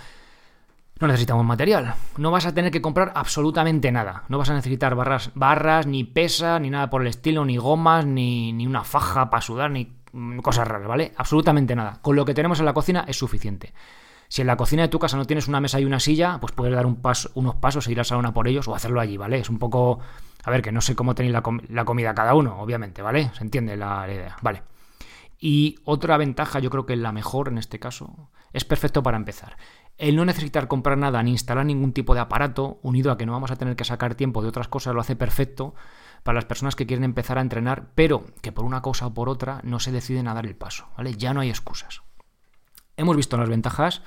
No 1.02 1.08
necesitamos 1.08 1.44
material. 1.44 1.96
No 2.16 2.30
vas 2.30 2.46
a 2.46 2.54
tener 2.54 2.70
que 2.70 2.80
comprar 2.80 3.10
absolutamente 3.16 3.90
nada. 3.90 4.22
No 4.28 4.38
vas 4.38 4.50
a 4.50 4.54
necesitar 4.54 4.94
barras, 4.94 5.32
barras 5.34 5.84
ni 5.84 6.04
pesa, 6.04 6.60
ni 6.60 6.70
nada 6.70 6.90
por 6.90 7.00
el 7.00 7.08
estilo, 7.08 7.44
ni 7.44 7.56
gomas, 7.56 8.06
ni, 8.06 8.52
ni 8.52 8.68
una 8.68 8.84
faja 8.84 9.28
para 9.28 9.40
sudar, 9.40 9.72
ni 9.72 9.90
cosas 10.42 10.68
raras, 10.68 10.86
¿vale? 10.86 11.12
Absolutamente 11.16 11.74
nada. 11.74 11.98
Con 12.02 12.14
lo 12.14 12.24
que 12.24 12.34
tenemos 12.34 12.60
en 12.60 12.66
la 12.66 12.72
cocina 12.72 13.04
es 13.08 13.16
suficiente. 13.16 13.74
Si 14.28 14.42
en 14.42 14.46
la 14.46 14.56
cocina 14.56 14.82
de 14.82 14.88
tu 14.90 15.00
casa 15.00 15.16
no 15.16 15.24
tienes 15.24 15.48
una 15.48 15.60
mesa 15.60 15.80
y 15.80 15.84
una 15.84 15.98
silla, 15.98 16.38
pues 16.40 16.52
puedes 16.52 16.72
dar 16.72 16.86
unos 16.86 17.54
pasos 17.56 17.88
e 17.88 17.90
ir 17.90 17.98
al 17.98 18.04
salón 18.04 18.26
a 18.26 18.32
por 18.32 18.46
ellos 18.46 18.68
o 18.68 18.74
hacerlo 18.76 19.00
allí, 19.00 19.16
¿vale? 19.16 19.40
Es 19.40 19.50
un 19.50 19.58
poco... 19.58 19.98
A 20.44 20.50
ver, 20.52 20.62
que 20.62 20.70
no 20.70 20.80
sé 20.80 20.94
cómo 20.94 21.16
tenéis 21.16 21.34
la, 21.68 21.84
comida 21.84 22.14
cada 22.14 22.34
uno, 22.34 22.60
obviamente, 22.60 23.02
¿vale? 23.02 23.32
Se 23.36 23.42
entiende 23.42 23.76
la 23.76 24.06
idea, 24.06 24.36
¿vale? 24.40 24.62
Y 25.40 25.80
otra 25.84 26.16
ventaja, 26.16 26.60
yo 26.60 26.70
creo 26.70 26.86
que 26.86 26.94
la 26.94 27.10
mejor 27.10 27.48
en 27.48 27.58
este 27.58 27.80
caso, 27.80 28.30
es 28.52 28.64
perfecto 28.64 29.02
para 29.02 29.16
empezar. 29.16 29.56
El 29.98 30.16
no 30.16 30.24
necesitar 30.24 30.68
comprar 30.68 30.98
nada 30.98 31.22
ni 31.22 31.30
instalar 31.30 31.64
ningún 31.66 31.92
tipo 31.92 32.14
de 32.14 32.20
aparato, 32.20 32.80
unido 32.82 33.12
a 33.12 33.18
que 33.18 33.26
no 33.26 33.32
vamos 33.32 33.50
a 33.50 33.56
tener 33.56 33.76
que 33.76 33.84
sacar 33.84 34.14
tiempo 34.14 34.42
de 34.42 34.48
otras 34.48 34.68
cosas, 34.68 34.94
lo 34.94 35.00
hace 35.00 35.16
perfecto 35.16 35.74
para 36.22 36.36
las 36.36 36.44
personas 36.44 36.76
que 36.76 36.86
quieren 36.86 37.04
empezar 37.04 37.38
a 37.38 37.42
entrenar, 37.42 37.90
pero 37.94 38.24
que 38.40 38.52
por 38.52 38.64
una 38.64 38.82
cosa 38.82 39.06
o 39.06 39.14
por 39.14 39.28
otra 39.28 39.60
no 39.64 39.80
se 39.80 39.92
deciden 39.92 40.28
a 40.28 40.34
dar 40.34 40.46
el 40.46 40.56
paso, 40.56 40.88
¿vale? 40.96 41.14
Ya 41.14 41.34
no 41.34 41.40
hay 41.40 41.50
excusas. 41.50 42.02
Hemos 42.96 43.16
visto 43.16 43.36
las 43.36 43.48
ventajas, 43.48 44.02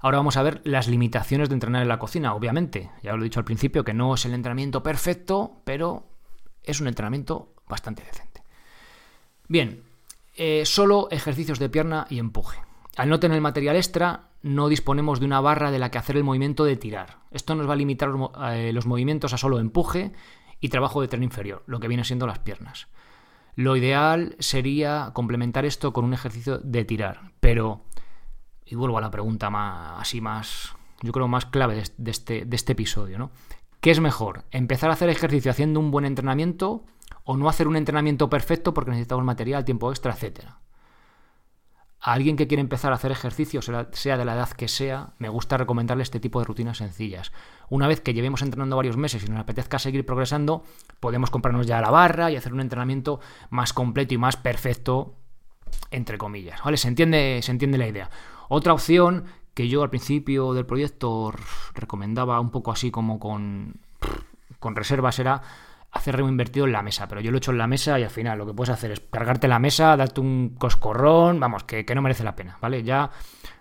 ahora 0.00 0.18
vamos 0.18 0.36
a 0.36 0.42
ver 0.42 0.60
las 0.64 0.88
limitaciones 0.88 1.48
de 1.48 1.54
entrenar 1.54 1.82
en 1.82 1.88
la 1.88 1.98
cocina, 1.98 2.34
obviamente. 2.34 2.90
Ya 3.02 3.12
lo 3.12 3.20
he 3.20 3.24
dicho 3.24 3.40
al 3.40 3.44
principio 3.44 3.84
que 3.84 3.94
no 3.94 4.14
es 4.14 4.24
el 4.24 4.34
entrenamiento 4.34 4.82
perfecto, 4.82 5.62
pero 5.64 6.06
es 6.62 6.80
un 6.80 6.88
entrenamiento 6.88 7.54
bastante 7.68 8.04
decente. 8.04 8.42
Bien, 9.48 9.82
eh, 10.36 10.62
solo 10.64 11.08
ejercicios 11.10 11.58
de 11.58 11.68
pierna 11.68 12.06
y 12.08 12.18
empuje. 12.18 12.58
Al 12.96 13.08
no 13.08 13.20
tener 13.20 13.40
material 13.40 13.76
extra, 13.76 14.28
no 14.42 14.68
disponemos 14.68 15.20
de 15.20 15.26
una 15.26 15.40
barra 15.40 15.70
de 15.70 15.78
la 15.78 15.90
que 15.90 15.98
hacer 15.98 16.16
el 16.16 16.24
movimiento 16.24 16.64
de 16.64 16.76
tirar. 16.76 17.18
Esto 17.30 17.54
nos 17.54 17.68
va 17.68 17.74
a 17.74 17.76
limitar 17.76 18.10
eh, 18.50 18.72
los, 18.72 18.86
movimientos 18.86 19.32
a 19.32 19.38
solo 19.38 19.60
empuje 19.60 20.12
y 20.60 20.68
trabajo 20.68 21.00
de 21.00 21.08
tren 21.08 21.22
inferior, 21.22 21.62
lo 21.66 21.80
que 21.80 21.88
viene 21.88 22.04
siendo 22.04 22.26
las 22.26 22.40
piernas. 22.40 22.88
Lo 23.54 23.76
ideal 23.76 24.36
sería 24.38 25.10
complementar 25.12 25.64
esto 25.64 25.92
con 25.92 26.04
un 26.04 26.14
ejercicio 26.14 26.58
de 26.58 26.84
tirar, 26.84 27.32
pero, 27.40 27.84
y 28.64 28.74
vuelvo 28.74 28.98
a 28.98 29.02
la 29.02 29.10
pregunta 29.10 29.50
más, 29.50 30.00
así 30.00 30.20
más, 30.20 30.74
yo 31.02 31.12
creo 31.12 31.28
más 31.28 31.46
clave 31.46 31.82
de, 31.96 32.10
este, 32.10 32.44
de 32.44 32.56
este 32.56 32.72
episodio, 32.72 33.18
¿no? 33.18 33.30
¿Qué 33.80 33.90
es 33.90 34.00
mejor? 34.00 34.44
¿Empezar 34.52 34.90
a 34.90 34.92
hacer 34.94 35.10
ejercicio 35.10 35.50
haciendo 35.50 35.80
un 35.80 35.90
buen 35.90 36.04
entrenamiento 36.04 36.84
o 37.24 37.36
no 37.36 37.48
hacer 37.48 37.68
un 37.68 37.76
entrenamiento 37.76 38.30
perfecto 38.30 38.72
porque 38.72 38.92
necesitamos 38.92 39.24
material, 39.24 39.64
tiempo 39.64 39.90
extra, 39.90 40.12
etcétera? 40.12 40.61
A 42.04 42.14
alguien 42.14 42.36
que 42.36 42.48
quiere 42.48 42.60
empezar 42.60 42.90
a 42.90 42.96
hacer 42.96 43.12
ejercicio, 43.12 43.60
sea 43.62 44.16
de 44.16 44.24
la 44.24 44.34
edad 44.34 44.50
que 44.50 44.66
sea, 44.66 45.10
me 45.18 45.28
gusta 45.28 45.56
recomendarle 45.56 46.02
este 46.02 46.18
tipo 46.18 46.40
de 46.40 46.44
rutinas 46.44 46.78
sencillas. 46.78 47.30
Una 47.70 47.86
vez 47.86 48.00
que 48.00 48.12
llevemos 48.12 48.42
entrenando 48.42 48.74
varios 48.74 48.96
meses 48.96 49.22
y 49.22 49.28
nos 49.28 49.38
apetezca 49.38 49.78
seguir 49.78 50.04
progresando, 50.04 50.64
podemos 50.98 51.30
comprarnos 51.30 51.68
ya 51.68 51.80
la 51.80 51.92
barra 51.92 52.28
y 52.32 52.36
hacer 52.36 52.52
un 52.52 52.60
entrenamiento 52.60 53.20
más 53.50 53.72
completo 53.72 54.14
y 54.14 54.18
más 54.18 54.36
perfecto, 54.36 55.14
entre 55.92 56.18
comillas. 56.18 56.60
¿Vale? 56.64 56.76
Se 56.76 56.88
entiende, 56.88 57.38
se 57.40 57.52
entiende 57.52 57.78
la 57.78 57.86
idea. 57.86 58.10
Otra 58.48 58.72
opción 58.72 59.26
que 59.54 59.68
yo 59.68 59.84
al 59.84 59.90
principio 59.90 60.54
del 60.54 60.66
proyecto 60.66 61.32
recomendaba 61.72 62.40
un 62.40 62.50
poco 62.50 62.72
así 62.72 62.90
como 62.90 63.20
con, 63.20 63.74
con 64.58 64.74
reservas 64.74 65.20
era 65.20 65.42
hacer 65.92 66.16
remo 66.16 66.30
invertido 66.30 66.64
en 66.66 66.72
la 66.72 66.82
mesa, 66.82 67.06
pero 67.06 67.20
yo 67.20 67.30
lo 67.30 67.36
he 67.36 67.38
hecho 67.38 67.50
en 67.50 67.58
la 67.58 67.66
mesa 67.66 68.00
y 68.00 68.02
al 68.02 68.10
final 68.10 68.38
lo 68.38 68.46
que 68.46 68.54
puedes 68.54 68.70
hacer 68.70 68.90
es 68.92 69.00
cargarte 69.00 69.46
la 69.46 69.58
mesa, 69.58 69.94
darte 69.96 70.22
un 70.22 70.56
coscorrón, 70.58 71.38
vamos, 71.38 71.64
que, 71.64 71.84
no 71.94 72.00
merece 72.00 72.24
la 72.24 72.34
pena, 72.34 72.56
¿vale? 72.62 72.82
Ya 72.82 73.10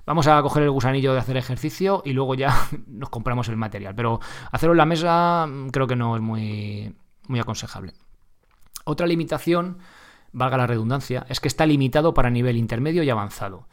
vamos 0.06 0.28
a 0.28 0.42
coger 0.42 0.64
el 0.64 0.72
gusanillo 0.72 1.14
de 1.14 1.20
hacer 1.20 1.36
ejercicio 1.36 2.02
y 2.06 2.14
luego 2.14 2.36
ya 2.36 2.56
nos 2.88 3.10
compramos 3.10 3.50
el 3.50 3.58
material, 3.58 3.94
pero 3.96 4.22
hacerlo 4.52 4.74
en 4.74 4.78
la 4.78 4.86
mesa 4.86 5.46
mm, 5.46 5.70
creo 5.70 5.88
que 5.88 5.98
no 5.98 6.16
es 6.16 6.22
muy, 6.22 6.96
muy 7.28 7.40
aconsejable. 7.40 7.94
Otra 8.86 9.08
limitación, 9.08 9.80
valga 10.32 10.58
la 10.58 10.68
redundancia, 10.68 11.26
es 11.28 11.42
que 11.42 11.50
está 11.50 11.66
limitado 11.66 12.14
para 12.14 12.30
nivel 12.30 12.56
intermedio 12.56 13.04
y 13.04 13.10
avanzado. 13.10 13.68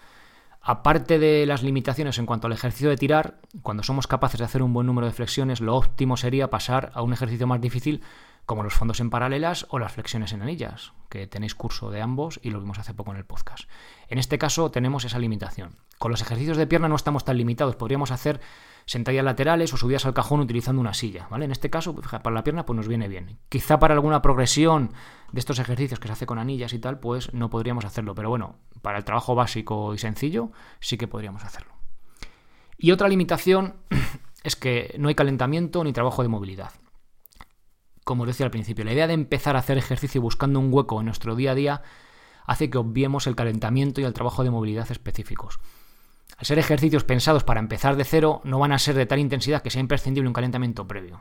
Aparte 0.60 1.20
de 1.20 1.46
las 1.46 1.62
limitaciones 1.62 2.18
en 2.18 2.26
cuanto 2.26 2.48
al 2.48 2.52
ejercicio 2.52 2.90
de 2.90 2.96
tirar, 2.96 3.38
cuando 3.62 3.84
somos 3.84 4.08
capaces 4.08 4.40
de 4.40 4.44
hacer 4.44 4.64
un 4.64 4.72
buen 4.72 4.88
número 4.88 5.06
de 5.06 5.12
flexiones, 5.12 5.60
lo 5.60 5.76
óptimo 5.76 6.16
sería 6.16 6.50
pasar 6.50 6.90
a 6.94 7.02
un 7.02 7.12
ejercicio 7.12 7.46
más 7.46 7.60
difícil 7.60 8.02
como 8.48 8.62
los 8.62 8.72
fondos 8.72 9.00
en 9.00 9.10
paralelas 9.10 9.66
o 9.68 9.78
las 9.78 9.92
flexiones 9.92 10.32
en 10.32 10.40
anillas, 10.40 10.94
que 11.10 11.26
tenéis 11.26 11.54
curso 11.54 11.90
de 11.90 12.00
ambos 12.00 12.40
y 12.42 12.48
lo 12.48 12.60
vimos 12.60 12.78
hace 12.78 12.94
poco 12.94 13.10
en 13.10 13.18
el 13.18 13.26
podcast. 13.26 13.68
En 14.08 14.16
este 14.16 14.38
caso 14.38 14.70
tenemos 14.70 15.04
esa 15.04 15.18
limitación. 15.18 15.76
Con 15.98 16.10
los 16.10 16.22
ejercicios 16.22 16.56
de 16.56 16.66
pierna 16.66 16.88
no 16.88 16.96
estamos 16.96 17.26
tan 17.26 17.36
limitados, 17.36 17.76
podríamos 17.76 18.10
hacer 18.10 18.40
sentadillas 18.86 19.26
laterales 19.26 19.74
o 19.74 19.76
subidas 19.76 20.06
al 20.06 20.14
cajón 20.14 20.40
utilizando 20.40 20.80
una 20.80 20.94
silla, 20.94 21.28
¿vale? 21.30 21.44
En 21.44 21.50
este 21.50 21.68
caso, 21.68 21.94
para 21.94 22.34
la 22.34 22.42
pierna 22.42 22.64
pues 22.64 22.74
nos 22.74 22.88
viene 22.88 23.06
bien. 23.06 23.38
Quizá 23.50 23.78
para 23.78 23.92
alguna 23.92 24.22
progresión 24.22 24.94
de 25.30 25.40
estos 25.40 25.58
ejercicios 25.58 26.00
que 26.00 26.08
se 26.08 26.14
hace 26.14 26.24
con 26.24 26.38
anillas 26.38 26.72
y 26.72 26.78
tal, 26.78 27.00
pues 27.00 27.34
no 27.34 27.50
podríamos 27.50 27.84
hacerlo, 27.84 28.14
pero 28.14 28.30
bueno, 28.30 28.56
para 28.80 28.96
el 28.96 29.04
trabajo 29.04 29.34
básico 29.34 29.92
y 29.92 29.98
sencillo 29.98 30.52
sí 30.80 30.96
que 30.96 31.06
podríamos 31.06 31.44
hacerlo. 31.44 31.74
Y 32.78 32.92
otra 32.92 33.08
limitación 33.08 33.74
es 34.42 34.56
que 34.56 34.94
no 34.98 35.08
hay 35.08 35.14
calentamiento 35.14 35.84
ni 35.84 35.92
trabajo 35.92 36.22
de 36.22 36.28
movilidad 36.28 36.70
como 38.08 38.22
os 38.22 38.28
decía 38.28 38.46
al 38.46 38.50
principio, 38.50 38.86
la 38.86 38.94
idea 38.94 39.06
de 39.06 39.12
empezar 39.12 39.54
a 39.54 39.58
hacer 39.58 39.76
ejercicio 39.76 40.22
buscando 40.22 40.58
un 40.58 40.72
hueco 40.72 40.98
en 40.98 41.04
nuestro 41.04 41.36
día 41.36 41.50
a 41.50 41.54
día 41.54 41.82
hace 42.46 42.70
que 42.70 42.78
obviemos 42.78 43.26
el 43.26 43.36
calentamiento 43.36 44.00
y 44.00 44.04
el 44.04 44.14
trabajo 44.14 44.42
de 44.44 44.50
movilidad 44.50 44.90
específicos. 44.90 45.60
al 46.38 46.46
ser 46.46 46.58
ejercicios 46.58 47.04
pensados 47.04 47.44
para 47.44 47.60
empezar 47.60 47.96
de 47.96 48.04
cero, 48.04 48.40
no 48.44 48.58
van 48.58 48.72
a 48.72 48.78
ser 48.78 48.94
de 48.94 49.04
tal 49.04 49.18
intensidad 49.18 49.60
que 49.60 49.68
sea 49.68 49.82
imprescindible 49.82 50.26
un 50.26 50.32
calentamiento 50.32 50.88
previo. 50.88 51.20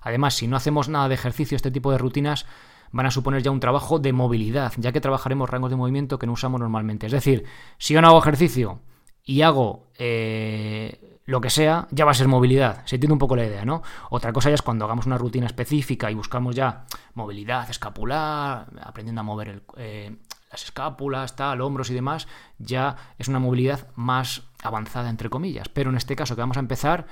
Además, 0.00 0.34
si 0.34 0.48
no 0.48 0.56
hacemos 0.56 0.88
nada 0.88 1.08
de 1.08 1.14
ejercicio, 1.14 1.54
este 1.54 1.70
tipo 1.70 1.92
de 1.92 1.98
rutinas 1.98 2.44
van 2.90 3.06
a 3.06 3.12
suponer 3.12 3.44
ya 3.44 3.52
un 3.52 3.60
trabajo 3.60 4.00
de 4.00 4.12
movilidad, 4.12 4.72
ya 4.78 4.90
que 4.90 5.00
trabajaremos 5.00 5.48
rangos 5.48 5.70
de 5.70 5.76
movimiento 5.76 6.18
que 6.18 6.26
no 6.26 6.32
usamos 6.32 6.58
normalmente. 6.58 7.06
Es 7.06 7.12
decir, 7.12 7.44
si 7.78 7.94
yo 7.94 8.00
no 8.00 8.08
hago 8.08 8.18
ejercicio 8.18 8.80
y 9.22 9.42
hago 9.42 9.86
eh, 9.96 11.15
lo 11.26 11.40
que 11.40 11.50
sea, 11.50 11.88
ya 11.90 12.04
va 12.04 12.12
a 12.12 12.14
ser 12.14 12.28
movilidad. 12.28 12.86
Se 12.86 12.96
entiende 12.96 13.12
un 13.12 13.18
poco 13.18 13.36
la 13.36 13.44
idea, 13.44 13.64
¿no? 13.64 13.82
Otra 14.10 14.32
cosa 14.32 14.48
ya 14.48 14.54
es 14.54 14.62
cuando 14.62 14.84
hagamos 14.84 15.06
una 15.06 15.18
rutina 15.18 15.46
específica 15.46 16.10
y 16.10 16.14
buscamos 16.14 16.54
ya 16.54 16.86
movilidad 17.14 17.68
escapular, 17.68 18.68
aprendiendo 18.80 19.20
a 19.20 19.24
mover 19.24 19.64
eh, 19.76 20.16
las 20.50 20.64
escápulas, 20.64 21.34
tal, 21.34 21.60
hombros 21.60 21.90
y 21.90 21.94
demás, 21.94 22.28
ya 22.58 22.96
es 23.18 23.26
una 23.26 23.40
movilidad 23.40 23.88
más 23.96 24.44
avanzada, 24.62 25.10
entre 25.10 25.28
comillas. 25.28 25.68
Pero 25.68 25.90
en 25.90 25.96
este 25.96 26.14
caso 26.14 26.36
que 26.36 26.42
vamos 26.42 26.56
a 26.56 26.60
empezar, 26.60 27.06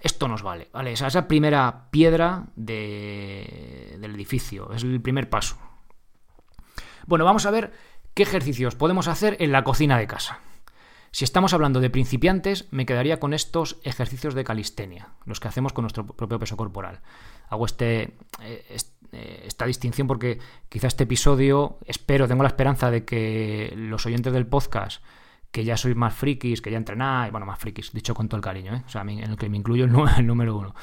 esto 0.00 0.26
nos 0.26 0.42
vale, 0.42 0.68
¿vale? 0.72 0.92
Esa 0.92 1.06
es 1.06 1.14
la 1.14 1.28
primera 1.28 1.90
piedra 1.90 2.46
del 2.56 4.14
edificio, 4.14 4.72
es 4.72 4.84
el 4.84 5.02
primer 5.02 5.28
paso. 5.28 5.58
Bueno, 7.06 7.24
vamos 7.24 7.44
a 7.46 7.50
ver 7.50 7.72
qué 8.14 8.22
ejercicios 8.22 8.74
podemos 8.74 9.06
hacer 9.06 9.36
en 9.40 9.52
la 9.52 9.64
cocina 9.64 9.98
de 9.98 10.06
casa. 10.06 10.40
Si 11.10 11.24
estamos 11.24 11.52
hablando 11.54 11.80
de 11.80 11.90
principiantes, 11.90 12.66
me 12.70 12.86
quedaría 12.86 13.18
con 13.18 13.34
estos 13.34 13.78
ejercicios 13.82 14.34
de 14.34 14.44
calistenia, 14.44 15.08
los 15.24 15.40
que 15.40 15.48
hacemos 15.48 15.72
con 15.72 15.82
nuestro 15.82 16.06
propio 16.06 16.38
peso 16.38 16.56
corporal. 16.56 17.00
Hago 17.48 17.66
este, 17.66 18.14
eh, 18.42 18.76
eh, 19.12 19.44
esta 19.46 19.64
distinción 19.66 20.06
porque 20.06 20.38
quizá 20.68 20.86
este 20.86 21.04
episodio, 21.04 21.78
espero, 21.86 22.28
tengo 22.28 22.42
la 22.42 22.48
esperanza 22.48 22.90
de 22.90 23.04
que 23.04 23.72
los 23.76 24.04
oyentes 24.06 24.32
del 24.32 24.46
podcast 24.46 25.02
que 25.50 25.64
ya 25.64 25.76
sois 25.76 25.96
más 25.96 26.14
frikis, 26.14 26.60
que 26.60 26.70
ya 26.70 26.76
entrenáis, 26.76 27.32
bueno, 27.32 27.46
más 27.46 27.58
frikis, 27.58 27.92
dicho 27.92 28.14
con 28.14 28.28
todo 28.28 28.36
el 28.36 28.42
cariño, 28.42 28.74
¿eh? 28.74 28.82
o 28.86 28.88
sea, 28.88 29.02
en 29.02 29.18
el 29.18 29.36
que 29.36 29.48
me 29.48 29.56
incluyo 29.56 29.84
el, 30.18 30.26
número 30.26 30.56
uno, 30.56 30.74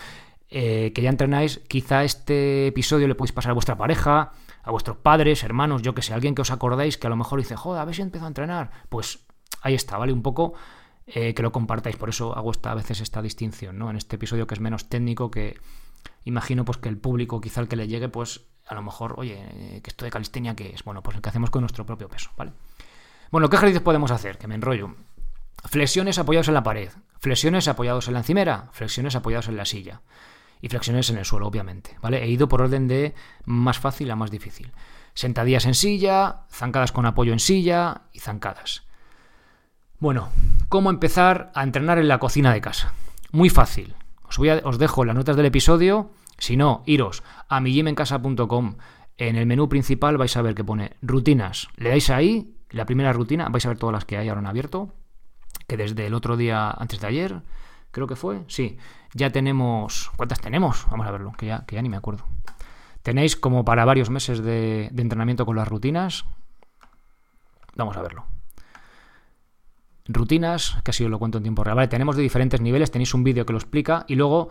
eh, 0.50 0.92
que 0.94 1.02
ya 1.02 1.10
entrenáis, 1.10 1.62
quizá 1.68 2.04
este 2.04 2.68
episodio 2.68 3.08
le 3.08 3.16
podéis 3.16 3.32
pasar 3.32 3.52
a 3.52 3.54
vuestra 3.54 3.78
pareja, 3.78 4.32
a 4.64 4.72
vuestros 4.72 4.98
padres, 4.98 5.44
hermanos, 5.44 5.84
yo 5.84 5.94
que 5.94 6.02
sé, 6.02 6.14
alguien 6.14 6.34
que 6.34 6.42
os 6.42 6.52
acordáis 6.52 6.98
que 6.98 7.08
a 7.08 7.10
lo 7.10 7.16
mejor 7.16 7.40
dice, 7.40 7.56
joder, 7.56 7.82
a 7.82 7.86
ver 7.86 7.96
si 7.96 8.02
empezado 8.02 8.26
a 8.26 8.30
entrenar, 8.30 8.72
pues 8.90 9.25
ahí 9.62 9.76
está, 9.76 9.98
¿vale? 9.98 10.14
Un 10.14 10.22
poco 10.22 10.54
eh, 11.08 11.34
que 11.34 11.44
lo 11.44 11.52
compartáis, 11.52 11.96
por 11.98 12.10
eso 12.10 12.36
hago 12.36 12.52
esta, 12.52 12.72
a 12.72 12.76
veces 12.76 13.02
esta 13.02 13.22
distinción, 13.22 13.78
¿no? 13.78 13.90
En 13.90 13.96
este 13.96 14.16
episodio 14.16 14.48
que 14.48 14.56
es 14.56 14.60
menos 14.60 14.90
técnico, 14.90 15.30
que 15.30 15.60
imagino 16.24 16.66
pues 16.66 16.78
que 16.78 16.90
el 16.90 16.98
público, 16.98 17.42
quizá 17.42 17.62
el 17.62 17.68
que 17.68 17.76
le 17.76 17.88
llegue, 17.88 18.10
pues 18.10 18.42
a 18.68 18.74
lo 18.74 18.82
mejor, 18.82 19.16
oye, 19.18 19.82
que 19.84 19.90
esto 19.90 20.06
de 20.06 20.12
calistenia, 20.12 20.56
¿qué 20.56 20.74
es? 20.74 20.84
Bueno, 20.84 21.04
pues 21.04 21.16
el 21.16 21.22
que 21.22 21.30
hacemos 21.30 21.50
con 21.52 21.62
nuestro 21.62 21.86
propio 21.86 22.10
peso, 22.10 22.32
¿vale? 22.38 22.52
Bueno, 23.32 23.50
¿qué 23.50 23.58
ejercicios 23.58 23.84
podemos 23.84 24.12
hacer? 24.12 24.38
Que 24.38 24.48
me 24.48 24.56
enrollo. 24.56 24.96
Flexiones 25.66 26.18
apoyados 26.20 26.48
en 26.48 26.54
la 26.54 26.64
pared, 26.64 26.90
flexiones 27.20 27.68
apoyados 27.68 28.08
en 28.08 28.14
la 28.14 28.20
encimera, 28.20 28.70
flexiones 28.72 29.16
apoyados 29.16 29.48
en 29.48 29.58
la 29.58 29.66
silla 29.66 30.02
y 30.62 30.70
flexiones 30.70 31.10
en 31.10 31.18
el 31.18 31.26
suelo, 31.26 31.48
obviamente, 31.48 31.98
¿vale? 32.02 32.24
He 32.24 32.28
ido 32.28 32.48
por 32.48 32.62
orden 32.62 32.88
de 32.88 33.14
más 33.46 33.80
fácil 33.80 34.10
a 34.12 34.16
más 34.16 34.32
difícil. 34.32 34.72
Sentadillas 35.14 35.66
en 35.66 35.76
silla, 35.76 36.46
zancadas 36.52 36.92
con 36.92 37.06
apoyo 37.06 37.34
en 37.34 37.40
silla 37.40 38.04
y 38.14 38.20
zancadas. 38.20 38.84
Bueno, 40.06 40.30
¿cómo 40.70 40.92
empezar 40.92 41.52
a 41.56 41.64
entrenar 41.64 41.98
en 41.98 42.08
la 42.08 42.20
cocina 42.20 42.54
de 42.54 42.62
casa? 42.62 42.94
Muy 43.32 43.50
fácil. 43.50 43.96
Os, 44.22 44.38
voy 44.38 44.50
os 44.50 44.78
dejo 44.78 45.04
las 45.04 45.16
notas 45.16 45.36
del 45.36 45.48
episodio. 45.48 46.12
Si 46.38 46.58
no, 46.58 46.84
iros 46.86 47.24
a 47.50 47.60
mijimencasa.com. 47.60 48.76
En 49.18 49.36
el 49.36 49.48
menú 49.48 49.68
principal 49.68 50.18
vais 50.18 50.38
a 50.38 50.44
ver 50.44 50.54
que 50.54 50.64
pone 50.64 50.92
rutinas. 51.02 51.70
Le 51.78 51.90
dais 51.90 52.12
ahí 52.12 52.54
la 52.70 52.86
primera 52.86 53.14
rutina, 53.14 53.50
vais 53.50 53.66
a 53.66 53.70
ver 53.70 53.80
todas 53.80 53.94
las 53.94 54.06
que 54.06 54.16
hay 54.18 54.30
ahora 54.30 54.42
en 54.42 54.46
abierto, 54.46 54.94
que 55.66 55.76
desde 55.76 56.06
el 56.06 56.14
otro 56.14 56.38
día, 56.38 56.70
antes 56.70 57.00
de 57.00 57.08
ayer, 57.08 57.42
creo 57.90 58.06
que 58.06 58.16
fue, 58.16 58.44
sí, 58.46 58.78
ya 59.16 59.32
tenemos, 59.32 60.12
¿cuántas 60.18 60.40
tenemos? 60.40 60.86
Vamos 60.92 61.08
a 61.08 61.12
verlo, 61.12 61.34
que 61.36 61.48
ya, 61.48 61.66
que 61.66 61.78
ya 61.78 61.82
ni 61.82 61.90
me 61.90 61.98
acuerdo. 61.98 62.26
Tenéis 63.02 63.36
como 63.36 63.66
para 63.66 63.86
varios 63.86 64.12
meses 64.12 64.44
de, 64.44 64.92
entrenamiento 64.96 65.48
con 65.48 65.56
las 65.56 65.68
rutinas. 65.68 66.26
Vamos 67.76 67.98
a 67.98 68.04
verlo. 68.04 68.35
Rutinas, 70.08 70.78
que 70.84 70.92
así 70.92 71.04
os 71.04 71.10
lo 71.10 71.20
cuento 71.20 71.40
en 71.40 71.44
tiempo 71.44 71.64
real. 71.64 71.76
Vale, 71.76 71.88
tenemos 71.88 72.16
de 72.16 72.24
diferentes 72.24 72.62
niveles, 72.62 72.92
tenéis 72.92 73.14
un 73.14 73.24
vídeo 73.24 73.46
que 73.46 73.54
lo 73.54 73.60
explica 73.60 74.06
y 74.08 74.16
luego 74.16 74.50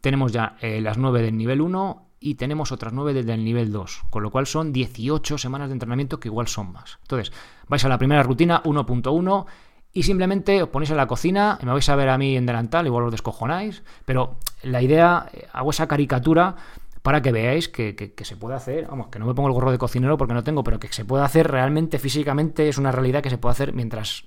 tenemos 0.00 0.32
ya 0.32 0.56
eh, 0.60 0.80
las 0.80 0.98
9 0.98 1.22
del 1.22 1.36
nivel 1.36 1.60
1 1.60 2.06
y 2.20 2.34
tenemos 2.34 2.70
otras 2.70 2.92
9 2.92 3.14
desde 3.14 3.32
el 3.32 3.44
nivel 3.44 3.72
2, 3.72 4.02
con 4.10 4.22
lo 4.22 4.30
cual 4.30 4.46
son 4.46 4.72
18 4.72 5.38
semanas 5.38 5.68
de 5.68 5.72
entrenamiento 5.72 6.20
que 6.20 6.28
igual 6.28 6.48
son 6.48 6.72
más. 6.72 6.98
Entonces, 7.02 7.32
vais 7.66 7.84
a 7.84 7.88
la 7.88 7.96
primera 7.96 8.22
rutina 8.22 8.62
1.1 8.62 9.46
y 9.92 10.02
simplemente 10.02 10.62
os 10.62 10.68
ponéis 10.68 10.90
en 10.90 10.98
la 10.98 11.06
cocina, 11.06 11.58
y 11.60 11.66
me 11.66 11.72
vais 11.72 11.88
a 11.88 11.96
ver 11.96 12.10
a 12.10 12.18
mí 12.18 12.36
en 12.36 12.46
delantal, 12.46 12.86
igual 12.86 13.04
os 13.04 13.10
descojonáis, 13.10 13.82
pero 14.04 14.36
la 14.62 14.82
idea, 14.82 15.28
eh, 15.32 15.48
hago 15.52 15.70
esa 15.70 15.88
caricatura 15.88 16.56
para 17.02 17.22
que 17.22 17.32
veáis 17.32 17.68
que, 17.68 18.14
se 18.22 18.36
puede 18.36 18.54
hacer, 18.54 18.86
vamos, 18.86 19.08
que 19.08 19.18
no 19.18 19.26
me 19.26 19.34
pongo 19.34 19.48
el 19.48 19.54
gorro 19.54 19.72
de 19.72 19.78
cocinero 19.78 20.18
porque 20.18 20.34
no 20.34 20.44
tengo, 20.44 20.62
pero 20.62 20.78
que 20.78 20.92
se 20.92 21.06
puede 21.06 21.24
hacer 21.24 21.50
realmente 21.50 21.98
físicamente, 21.98 22.68
es 22.68 22.76
una 22.76 22.92
realidad 22.92 23.22
que 23.22 23.30
se 23.30 23.38
puede 23.38 23.52
hacer 23.52 23.72
mientras 23.72 24.26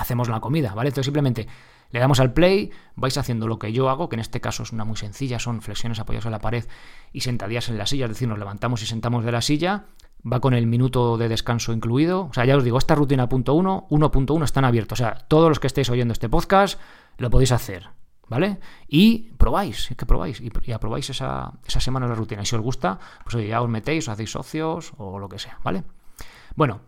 hacemos 0.00 0.28
la 0.28 0.40
comida, 0.40 0.74
¿vale? 0.74 0.88
Entonces 0.88 1.06
simplemente 1.06 1.46
le 1.90 2.00
damos 2.00 2.20
al 2.20 2.32
play, 2.32 2.70
vais 2.96 3.16
haciendo 3.18 3.48
lo 3.48 3.58
que 3.58 3.72
yo 3.72 3.90
hago, 3.90 4.08
que 4.08 4.16
en 4.16 4.20
este 4.20 4.40
caso 4.40 4.62
es 4.62 4.72
una 4.72 4.84
muy 4.84 4.96
sencilla, 4.96 5.38
son 5.38 5.60
flexiones 5.60 5.98
apoyadas 5.98 6.26
en 6.26 6.32
la 6.32 6.38
pared 6.38 6.64
y 7.12 7.20
sentadillas 7.20 7.68
en 7.68 7.78
la 7.78 7.86
silla, 7.86 8.06
es 8.06 8.12
decir, 8.12 8.28
nos 8.28 8.38
levantamos 8.38 8.82
y 8.82 8.86
sentamos 8.86 9.24
de 9.24 9.32
la 9.32 9.42
silla, 9.42 9.84
va 10.30 10.40
con 10.40 10.54
el 10.54 10.66
minuto 10.66 11.16
de 11.16 11.28
descanso 11.28 11.72
incluido. 11.72 12.26
O 12.30 12.32
sea, 12.32 12.44
ya 12.44 12.56
os 12.56 12.64
digo, 12.64 12.78
esta 12.78 12.94
rutina 12.94 13.28
punto 13.28 13.54
1, 13.54 13.88
1.1 13.90 14.44
están 14.44 14.64
abiertos. 14.64 15.00
O 15.00 15.02
sea, 15.02 15.14
todos 15.28 15.48
los 15.48 15.60
que 15.60 15.66
estéis 15.66 15.90
oyendo 15.90 16.12
este 16.12 16.28
podcast 16.28 16.80
lo 17.18 17.28
podéis 17.28 17.52
hacer, 17.52 17.88
¿vale? 18.28 18.60
Y 18.86 19.32
probáis, 19.36 19.92
que 19.96 20.06
probáis, 20.06 20.40
y, 20.40 20.72
aprobáis 20.72 21.10
esa, 21.10 21.52
esa 21.66 21.80
semana 21.80 22.06
la 22.06 22.14
rutina. 22.14 22.42
Y 22.42 22.46
si 22.46 22.54
os 22.54 22.62
gusta, 22.62 22.98
pues 23.24 23.46
ya 23.46 23.60
os 23.60 23.68
metéis, 23.68 24.04
os 24.04 24.12
hacéis 24.12 24.30
socios 24.30 24.92
o 24.96 25.18
lo 25.18 25.28
que 25.28 25.38
sea, 25.38 25.58
¿vale? 25.64 25.84
Bueno, 26.54 26.80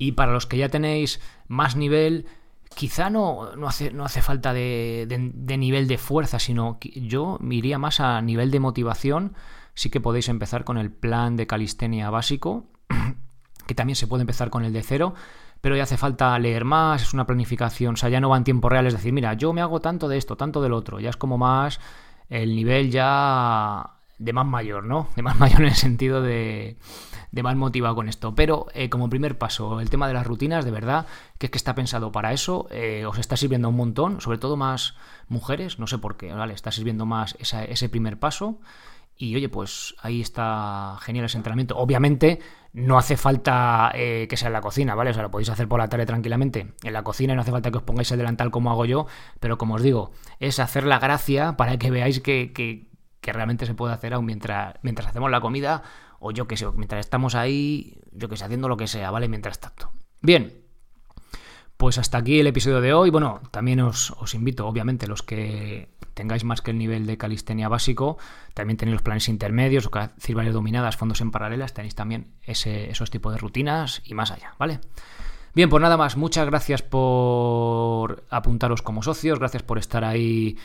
y 0.00 0.12
para 0.12 0.32
los 0.32 0.46
que 0.46 0.56
ya 0.56 0.70
tenéis 0.70 1.20
más 1.46 1.76
nivel, 1.76 2.26
quizá 2.74 3.10
no, 3.10 3.54
no, 3.54 3.68
hace, 3.68 3.92
no 3.92 4.06
hace 4.06 4.22
falta 4.22 4.54
de, 4.54 5.06
nivel 5.46 5.88
de 5.88 5.98
fuerza, 5.98 6.38
sino 6.38 6.78
yo 6.80 7.38
iría 7.50 7.78
más 7.78 8.00
a 8.00 8.22
nivel 8.22 8.50
de 8.50 8.60
motivación. 8.60 9.34
Sí 9.74 9.90
que 9.90 10.00
podéis 10.00 10.30
empezar 10.30 10.64
con 10.64 10.78
el 10.78 10.90
plan 10.90 11.36
de 11.36 11.46
calistenia 11.46 12.08
básico, 12.08 12.64
que 13.66 13.74
también 13.74 13.94
se 13.94 14.06
puede 14.06 14.22
empezar 14.22 14.48
con 14.48 14.64
el 14.64 14.72
de 14.72 14.82
cero, 14.82 15.12
pero 15.60 15.76
ya 15.76 15.82
hace 15.82 15.98
falta 15.98 16.38
leer 16.38 16.64
más, 16.64 17.02
es 17.02 17.12
una 17.12 17.26
planificación, 17.26 17.92
o 17.92 17.96
sea, 17.98 18.08
ya 18.08 18.20
no 18.20 18.30
va 18.30 18.38
en 18.38 18.44
tiempo 18.44 18.70
real, 18.70 18.86
es 18.86 18.94
decir, 18.94 19.12
mira, 19.12 19.34
yo 19.34 19.52
me 19.52 19.60
hago 19.60 19.80
tanto 19.80 20.08
de 20.08 20.16
esto, 20.16 20.34
tanto 20.34 20.62
del 20.62 20.72
otro, 20.72 20.98
ya 20.98 21.10
es 21.10 21.18
como 21.18 21.36
más 21.36 21.78
el 22.30 22.56
nivel 22.56 22.90
ya 22.90 23.98
de 24.18 24.32
más 24.32 24.46
mayor, 24.46 24.84
¿no? 24.84 25.08
De 25.14 25.20
más 25.20 25.38
mayor 25.38 25.60
en 25.60 25.68
el 25.68 25.74
sentido 25.74 26.22
de, 26.22 26.78
de 27.32 27.42
más 27.42 27.56
motivado 27.56 27.94
con 27.94 28.08
esto. 28.08 28.34
Pero 28.34 28.66
eh, 28.74 28.88
como 28.90 29.08
primer 29.08 29.38
paso, 29.38 29.80
el 29.80 29.90
tema 29.90 30.08
de 30.08 30.14
las 30.14 30.26
rutinas, 30.26 30.64
de 30.64 30.70
verdad, 30.70 31.06
que 31.38 31.46
es 31.46 31.50
que 31.50 31.58
está 31.58 31.74
pensado 31.74 32.12
para 32.12 32.32
eso, 32.32 32.66
eh, 32.70 33.04
os 33.06 33.18
está 33.18 33.36
sirviendo 33.36 33.68
un 33.68 33.76
montón, 33.76 34.20
sobre 34.20 34.38
todo 34.38 34.56
más 34.56 34.94
mujeres, 35.28 35.78
no 35.78 35.86
sé 35.86 35.98
por 35.98 36.16
qué, 36.16 36.32
¿vale? 36.32 36.54
Está 36.54 36.72
sirviendo 36.72 37.06
más 37.06 37.36
ese 37.40 37.88
primer 37.88 38.18
paso. 38.18 38.60
Y 39.16 39.36
oye, 39.36 39.50
pues 39.50 39.94
ahí 40.00 40.22
está 40.22 40.96
genial 41.02 41.26
ese 41.26 41.36
entrenamiento. 41.36 41.76
Obviamente 41.76 42.40
no 42.72 42.96
hace 42.98 43.18
falta 43.18 43.92
eh, 43.94 44.26
que 44.30 44.36
sea 44.38 44.46
en 44.46 44.54
la 44.54 44.60
cocina, 44.62 44.94
¿vale? 44.94 45.10
O 45.10 45.14
sea, 45.14 45.22
lo 45.22 45.30
podéis 45.30 45.50
hacer 45.50 45.68
por 45.68 45.78
la 45.78 45.88
tarde 45.88 46.06
tranquilamente 46.06 46.72
en 46.82 46.92
la 46.92 47.02
cocina 47.02 47.34
no 47.34 47.42
hace 47.42 47.50
falta 47.50 47.70
que 47.70 47.78
os 47.78 47.82
pongáis 47.82 48.10
el 48.12 48.18
delantal 48.18 48.50
como 48.50 48.70
hago 48.70 48.84
yo, 48.84 49.06
pero 49.40 49.58
como 49.58 49.74
os 49.74 49.82
digo, 49.82 50.12
es 50.38 50.58
hacer 50.58 50.84
la 50.84 50.98
gracia 50.98 51.56
para 51.56 51.78
que 51.78 51.90
veáis 51.90 52.20
que, 52.20 52.52
que, 52.52 52.86
que 53.20 53.32
realmente 53.32 53.66
se 53.66 53.74
puede 53.74 53.92
hacer 53.92 54.14
aún 54.14 54.24
mientras, 54.24 54.76
mientras 54.82 55.08
hacemos 55.08 55.30
la 55.30 55.40
comida 55.40 55.82
o 56.20 56.30
yo 56.30 56.46
qué 56.46 56.56
sé, 56.56 56.66
mientras 56.76 57.00
estamos 57.00 57.34
ahí, 57.34 57.98
yo 58.12 58.28
qué 58.28 58.36
sé, 58.36 58.44
haciendo 58.44 58.68
lo 58.68 58.76
que 58.76 58.86
sea, 58.86 59.10
¿vale? 59.10 59.26
Mientras 59.26 59.58
tanto. 59.58 59.90
Bien, 60.20 60.52
pues 61.78 61.96
hasta 61.96 62.18
aquí 62.18 62.38
el 62.38 62.46
episodio 62.46 62.82
de 62.82 62.92
hoy. 62.92 63.08
Bueno, 63.08 63.40
también 63.50 63.80
os, 63.80 64.12
invito, 64.34 64.68
obviamente, 64.68 65.06
los 65.06 65.22
que 65.22 65.88
tengáis 66.12 66.44
más 66.44 66.60
que 66.60 66.72
el 66.72 66.78
nivel 66.78 67.06
de 67.06 67.16
calistenia 67.16 67.70
básico, 67.70 68.18
también 68.52 68.76
tenéis 68.76 68.96
los 68.96 69.02
planes 69.02 69.30
intermedios, 69.30 69.86
o 69.86 69.90
que 69.90 70.34
varias 70.34 70.52
dominadas, 70.52 70.98
fondos 70.98 71.22
en 71.22 71.30
paralelas, 71.30 71.72
tenéis 71.72 71.94
también 71.94 72.34
ese, 72.42 72.90
esos 72.90 73.10
tipos 73.10 73.32
de 73.32 73.38
rutinas 73.38 74.02
y 74.04 74.12
más 74.12 74.30
allá, 74.30 74.54
¿vale? 74.58 74.80
Bien, 75.54 75.70
pues 75.70 75.80
nada 75.80 75.96
más, 75.96 76.18
muchas 76.18 76.44
gracias 76.44 76.82
por 76.82 78.26
apuntaros 78.28 78.82
como 78.82 79.02
socios, 79.02 79.38
gracias 79.38 79.62
por 79.62 79.78
estar 79.78 80.04
ahí 80.04 80.58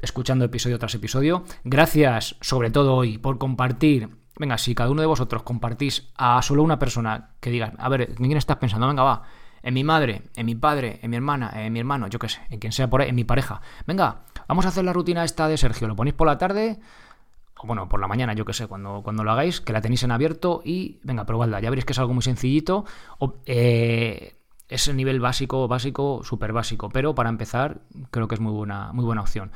escuchando 0.00 0.44
episodio 0.44 0.78
tras 0.78 0.94
episodio, 0.94 1.44
gracias 1.64 2.36
sobre 2.40 2.70
todo 2.70 2.94
hoy 2.94 3.18
por 3.18 3.38
compartir 3.38 4.19
Venga, 4.40 4.56
si 4.56 4.74
cada 4.74 4.88
uno 4.88 5.02
de 5.02 5.06
vosotros 5.06 5.42
compartís 5.42 6.10
a 6.16 6.40
solo 6.40 6.62
una 6.62 6.78
persona 6.78 7.32
que 7.40 7.50
diga, 7.50 7.74
a 7.76 7.90
ver, 7.90 8.08
¿en 8.08 8.16
quién 8.16 8.38
estás 8.38 8.56
pensando? 8.56 8.88
Venga, 8.88 9.02
va. 9.02 9.22
En 9.62 9.74
mi 9.74 9.84
madre, 9.84 10.30
en 10.34 10.46
mi 10.46 10.54
padre, 10.54 10.98
en 11.02 11.10
mi 11.10 11.16
hermana, 11.16 11.50
en 11.54 11.70
mi 11.70 11.78
hermano, 11.78 12.06
yo 12.06 12.18
qué 12.18 12.30
sé, 12.30 12.40
en 12.48 12.58
quien 12.58 12.72
sea 12.72 12.88
por 12.88 13.02
ahí, 13.02 13.10
en 13.10 13.16
mi 13.16 13.24
pareja. 13.24 13.60
Venga, 13.86 14.22
vamos 14.48 14.64
a 14.64 14.68
hacer 14.68 14.82
la 14.82 14.94
rutina 14.94 15.24
esta 15.24 15.46
de 15.46 15.58
Sergio. 15.58 15.88
Lo 15.88 15.94
ponéis 15.94 16.14
por 16.14 16.26
la 16.26 16.38
tarde, 16.38 16.80
o 17.58 17.66
bueno, 17.66 17.86
por 17.90 18.00
la 18.00 18.08
mañana, 18.08 18.32
yo 18.32 18.46
qué 18.46 18.54
sé, 18.54 18.66
cuando, 18.66 19.02
cuando 19.02 19.24
lo 19.24 19.30
hagáis, 19.30 19.60
que 19.60 19.74
la 19.74 19.82
tenéis 19.82 20.04
en 20.04 20.10
abierto 20.10 20.62
y 20.64 21.00
venga, 21.02 21.26
probadla. 21.26 21.60
Ya 21.60 21.68
veréis 21.68 21.84
que 21.84 21.92
es 21.92 21.98
algo 21.98 22.14
muy 22.14 22.22
sencillito. 22.22 22.86
O, 23.18 23.34
eh, 23.44 24.38
es 24.68 24.88
el 24.88 24.96
nivel 24.96 25.20
básico, 25.20 25.68
básico, 25.68 26.22
súper 26.24 26.54
básico, 26.54 26.88
pero 26.88 27.14
para 27.14 27.28
empezar 27.28 27.82
creo 28.10 28.26
que 28.26 28.36
es 28.36 28.40
muy 28.40 28.52
buena, 28.52 28.90
muy 28.94 29.04
buena 29.04 29.20
opción. 29.20 29.52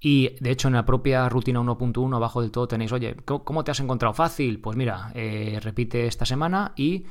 Y 0.00 0.36
de 0.40 0.50
hecho 0.50 0.68
en 0.68 0.74
la 0.74 0.84
propia 0.84 1.28
rutina 1.28 1.60
1.1 1.60 2.14
abajo 2.14 2.40
del 2.40 2.50
todo 2.50 2.68
tenéis, 2.68 2.92
oye, 2.92 3.16
¿cómo 3.24 3.64
te 3.64 3.72
has 3.72 3.80
encontrado 3.80 4.14
fácil? 4.14 4.60
Pues 4.60 4.76
mira, 4.76 5.10
eh, 5.14 5.58
repite 5.62 6.06
esta 6.06 6.24
semana 6.24 6.72
y 6.76 7.06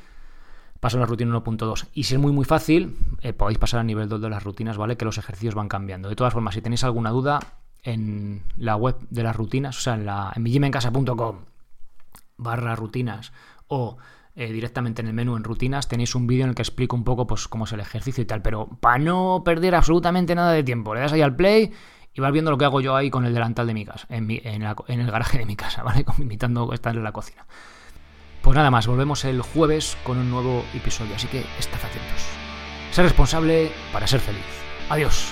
pasa 0.79 0.97
a 0.97 1.01
la 1.01 1.05
rutina 1.05 1.35
1.2. 1.35 1.87
Y 1.93 2.03
si 2.03 2.15
es 2.15 2.21
muy 2.21 2.31
muy 2.31 2.45
fácil, 2.45 2.97
eh, 3.21 3.33
podéis 3.33 3.57
pasar 3.57 3.81
al 3.81 3.87
nivel 3.87 4.07
2 4.07 4.21
de 4.21 4.29
las 4.29 4.43
rutinas, 4.43 4.77
¿vale? 4.77 4.95
Que 4.95 5.05
los 5.05 5.17
ejercicios 5.17 5.55
van 5.55 5.67
cambiando. 5.67 6.07
De 6.07 6.15
todas 6.15 6.33
formas, 6.33 6.55
si 6.55 6.61
tenéis 6.61 6.83
alguna 6.83 7.09
duda, 7.09 7.39
en 7.83 8.43
la 8.57 8.75
web 8.75 8.97
de 9.09 9.23
las 9.23 9.35
rutinas, 9.35 9.77
o 9.77 9.81
sea, 9.81 9.93
en, 9.93 10.05
la, 10.05 10.33
en 10.35 10.43
barra 12.37 12.75
rutinas 12.75 13.31
o 13.67 13.97
eh, 14.35 14.51
directamente 14.51 15.01
en 15.01 15.07
el 15.07 15.13
menú 15.13 15.35
en 15.35 15.43
rutinas 15.43 15.87
tenéis 15.87 16.13
un 16.13 16.27
vídeo 16.27 16.43
en 16.43 16.49
el 16.49 16.55
que 16.55 16.61
explico 16.61 16.95
un 16.95 17.03
poco 17.03 17.25
pues 17.25 17.47
cómo 17.47 17.65
es 17.65 17.71
el 17.71 17.79
ejercicio 17.79 18.21
y 18.21 18.25
tal, 18.25 18.41
pero 18.41 18.67
para 18.79 18.99
no 18.99 19.41
perder 19.43 19.73
absolutamente 19.73 20.35
nada 20.35 20.51
de 20.51 20.63
tiempo, 20.63 20.93
le 20.93 21.01
das 21.01 21.13
ahí 21.13 21.21
al 21.21 21.35
play 21.35 21.71
y 22.17 22.21
vas 22.21 22.31
viendo 22.31 22.49
lo 22.49 22.57
que 22.57 22.65
hago 22.65 22.81
yo 22.81 22.95
ahí 22.95 23.11
con 23.11 23.25
el 23.25 23.33
delantal 23.33 23.67
de 23.67 23.75
mi 23.75 23.85
casa, 23.85 24.07
en, 24.09 24.31
el 24.31 25.11
garaje 25.11 25.37
de 25.37 25.45
mi 25.45 25.55
casa, 25.55 25.83
¿vale? 25.83 26.03
Imitando 26.17 26.73
estar 26.73 26.95
en 26.95 27.03
la 27.03 27.11
cocina. 27.11 27.45
Pues 28.41 28.55
nada 28.55 28.71
más, 28.71 28.87
volvemos 28.87 29.23
el 29.23 29.41
jueves 29.41 29.97
con 30.03 30.17
un 30.17 30.31
nuevo 30.31 30.65
episodio, 30.73 31.15
así 31.15 31.27
que 31.27 31.45
estad 31.59 31.77
atentos. 31.77 32.25
Ser 32.91 33.05
responsable 33.05 33.71
para 33.93 34.07
ser 34.07 34.19
feliz. 34.19 34.41
Adiós. 34.89 35.31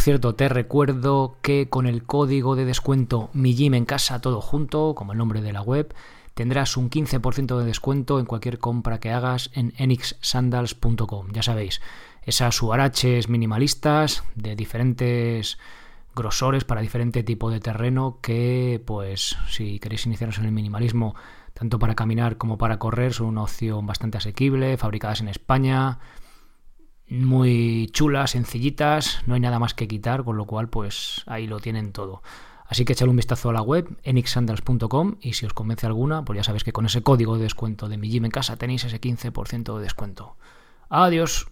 Por 0.00 0.04
cierto, 0.04 0.34
te 0.34 0.48
recuerdo 0.48 1.36
que 1.42 1.68
con 1.68 1.86
el 1.86 2.04
código 2.04 2.56
de 2.56 2.64
descuento 2.64 3.28
Mi 3.34 3.54
Gym 3.54 3.74
en 3.74 3.84
casa 3.84 4.22
todo 4.22 4.40
junto, 4.40 4.94
como 4.94 5.12
el 5.12 5.18
nombre 5.18 5.42
de 5.42 5.52
la 5.52 5.60
web, 5.60 5.94
tendrás 6.32 6.78
un 6.78 6.88
15% 6.88 7.58
de 7.58 7.66
descuento 7.66 8.18
en 8.18 8.24
cualquier 8.24 8.58
compra 8.58 8.98
que 8.98 9.10
hagas 9.10 9.50
en 9.52 9.74
enixsandals.com. 9.76 11.32
Ya 11.32 11.42
sabéis, 11.42 11.82
esas 12.22 12.62
huaraches 12.62 13.28
minimalistas 13.28 14.24
de 14.36 14.56
diferentes 14.56 15.58
grosores 16.16 16.64
para 16.64 16.80
diferente 16.80 17.22
tipo 17.22 17.50
de 17.50 17.60
terreno 17.60 18.20
que, 18.22 18.82
pues, 18.86 19.36
si 19.50 19.80
queréis 19.80 20.06
iniciaros 20.06 20.38
en 20.38 20.46
el 20.46 20.52
minimalismo, 20.52 21.14
tanto 21.52 21.78
para 21.78 21.94
caminar 21.94 22.38
como 22.38 22.56
para 22.56 22.78
correr, 22.78 23.12
son 23.12 23.26
una 23.26 23.42
opción 23.42 23.86
bastante 23.86 24.16
asequible, 24.16 24.78
fabricadas 24.78 25.20
en 25.20 25.28
España, 25.28 25.98
muy 27.10 27.88
chulas, 27.92 28.30
sencillitas, 28.30 29.20
no 29.26 29.34
hay 29.34 29.40
nada 29.40 29.58
más 29.58 29.74
que 29.74 29.88
quitar, 29.88 30.24
con 30.24 30.36
lo 30.36 30.46
cual 30.46 30.68
pues 30.68 31.22
ahí 31.26 31.46
lo 31.46 31.58
tienen 31.58 31.92
todo. 31.92 32.22
Así 32.66 32.84
que 32.84 32.92
echadle 32.92 33.10
un 33.10 33.16
vistazo 33.16 33.50
a 33.50 33.52
la 33.52 33.62
web 33.62 33.98
enixsandals.com 34.04 35.16
y 35.20 35.32
si 35.32 35.44
os 35.44 35.52
convence 35.52 35.86
alguna, 35.86 36.24
pues 36.24 36.36
ya 36.36 36.44
sabéis 36.44 36.62
que 36.62 36.72
con 36.72 36.86
ese 36.86 37.02
código 37.02 37.36
de 37.36 37.42
descuento 37.42 37.88
de 37.88 37.98
mi 37.98 38.08
gym 38.08 38.26
en 38.26 38.30
casa 38.30 38.56
tenéis 38.56 38.84
ese 38.84 39.00
15% 39.00 39.76
de 39.76 39.82
descuento. 39.82 40.36
Adiós. 40.88 41.48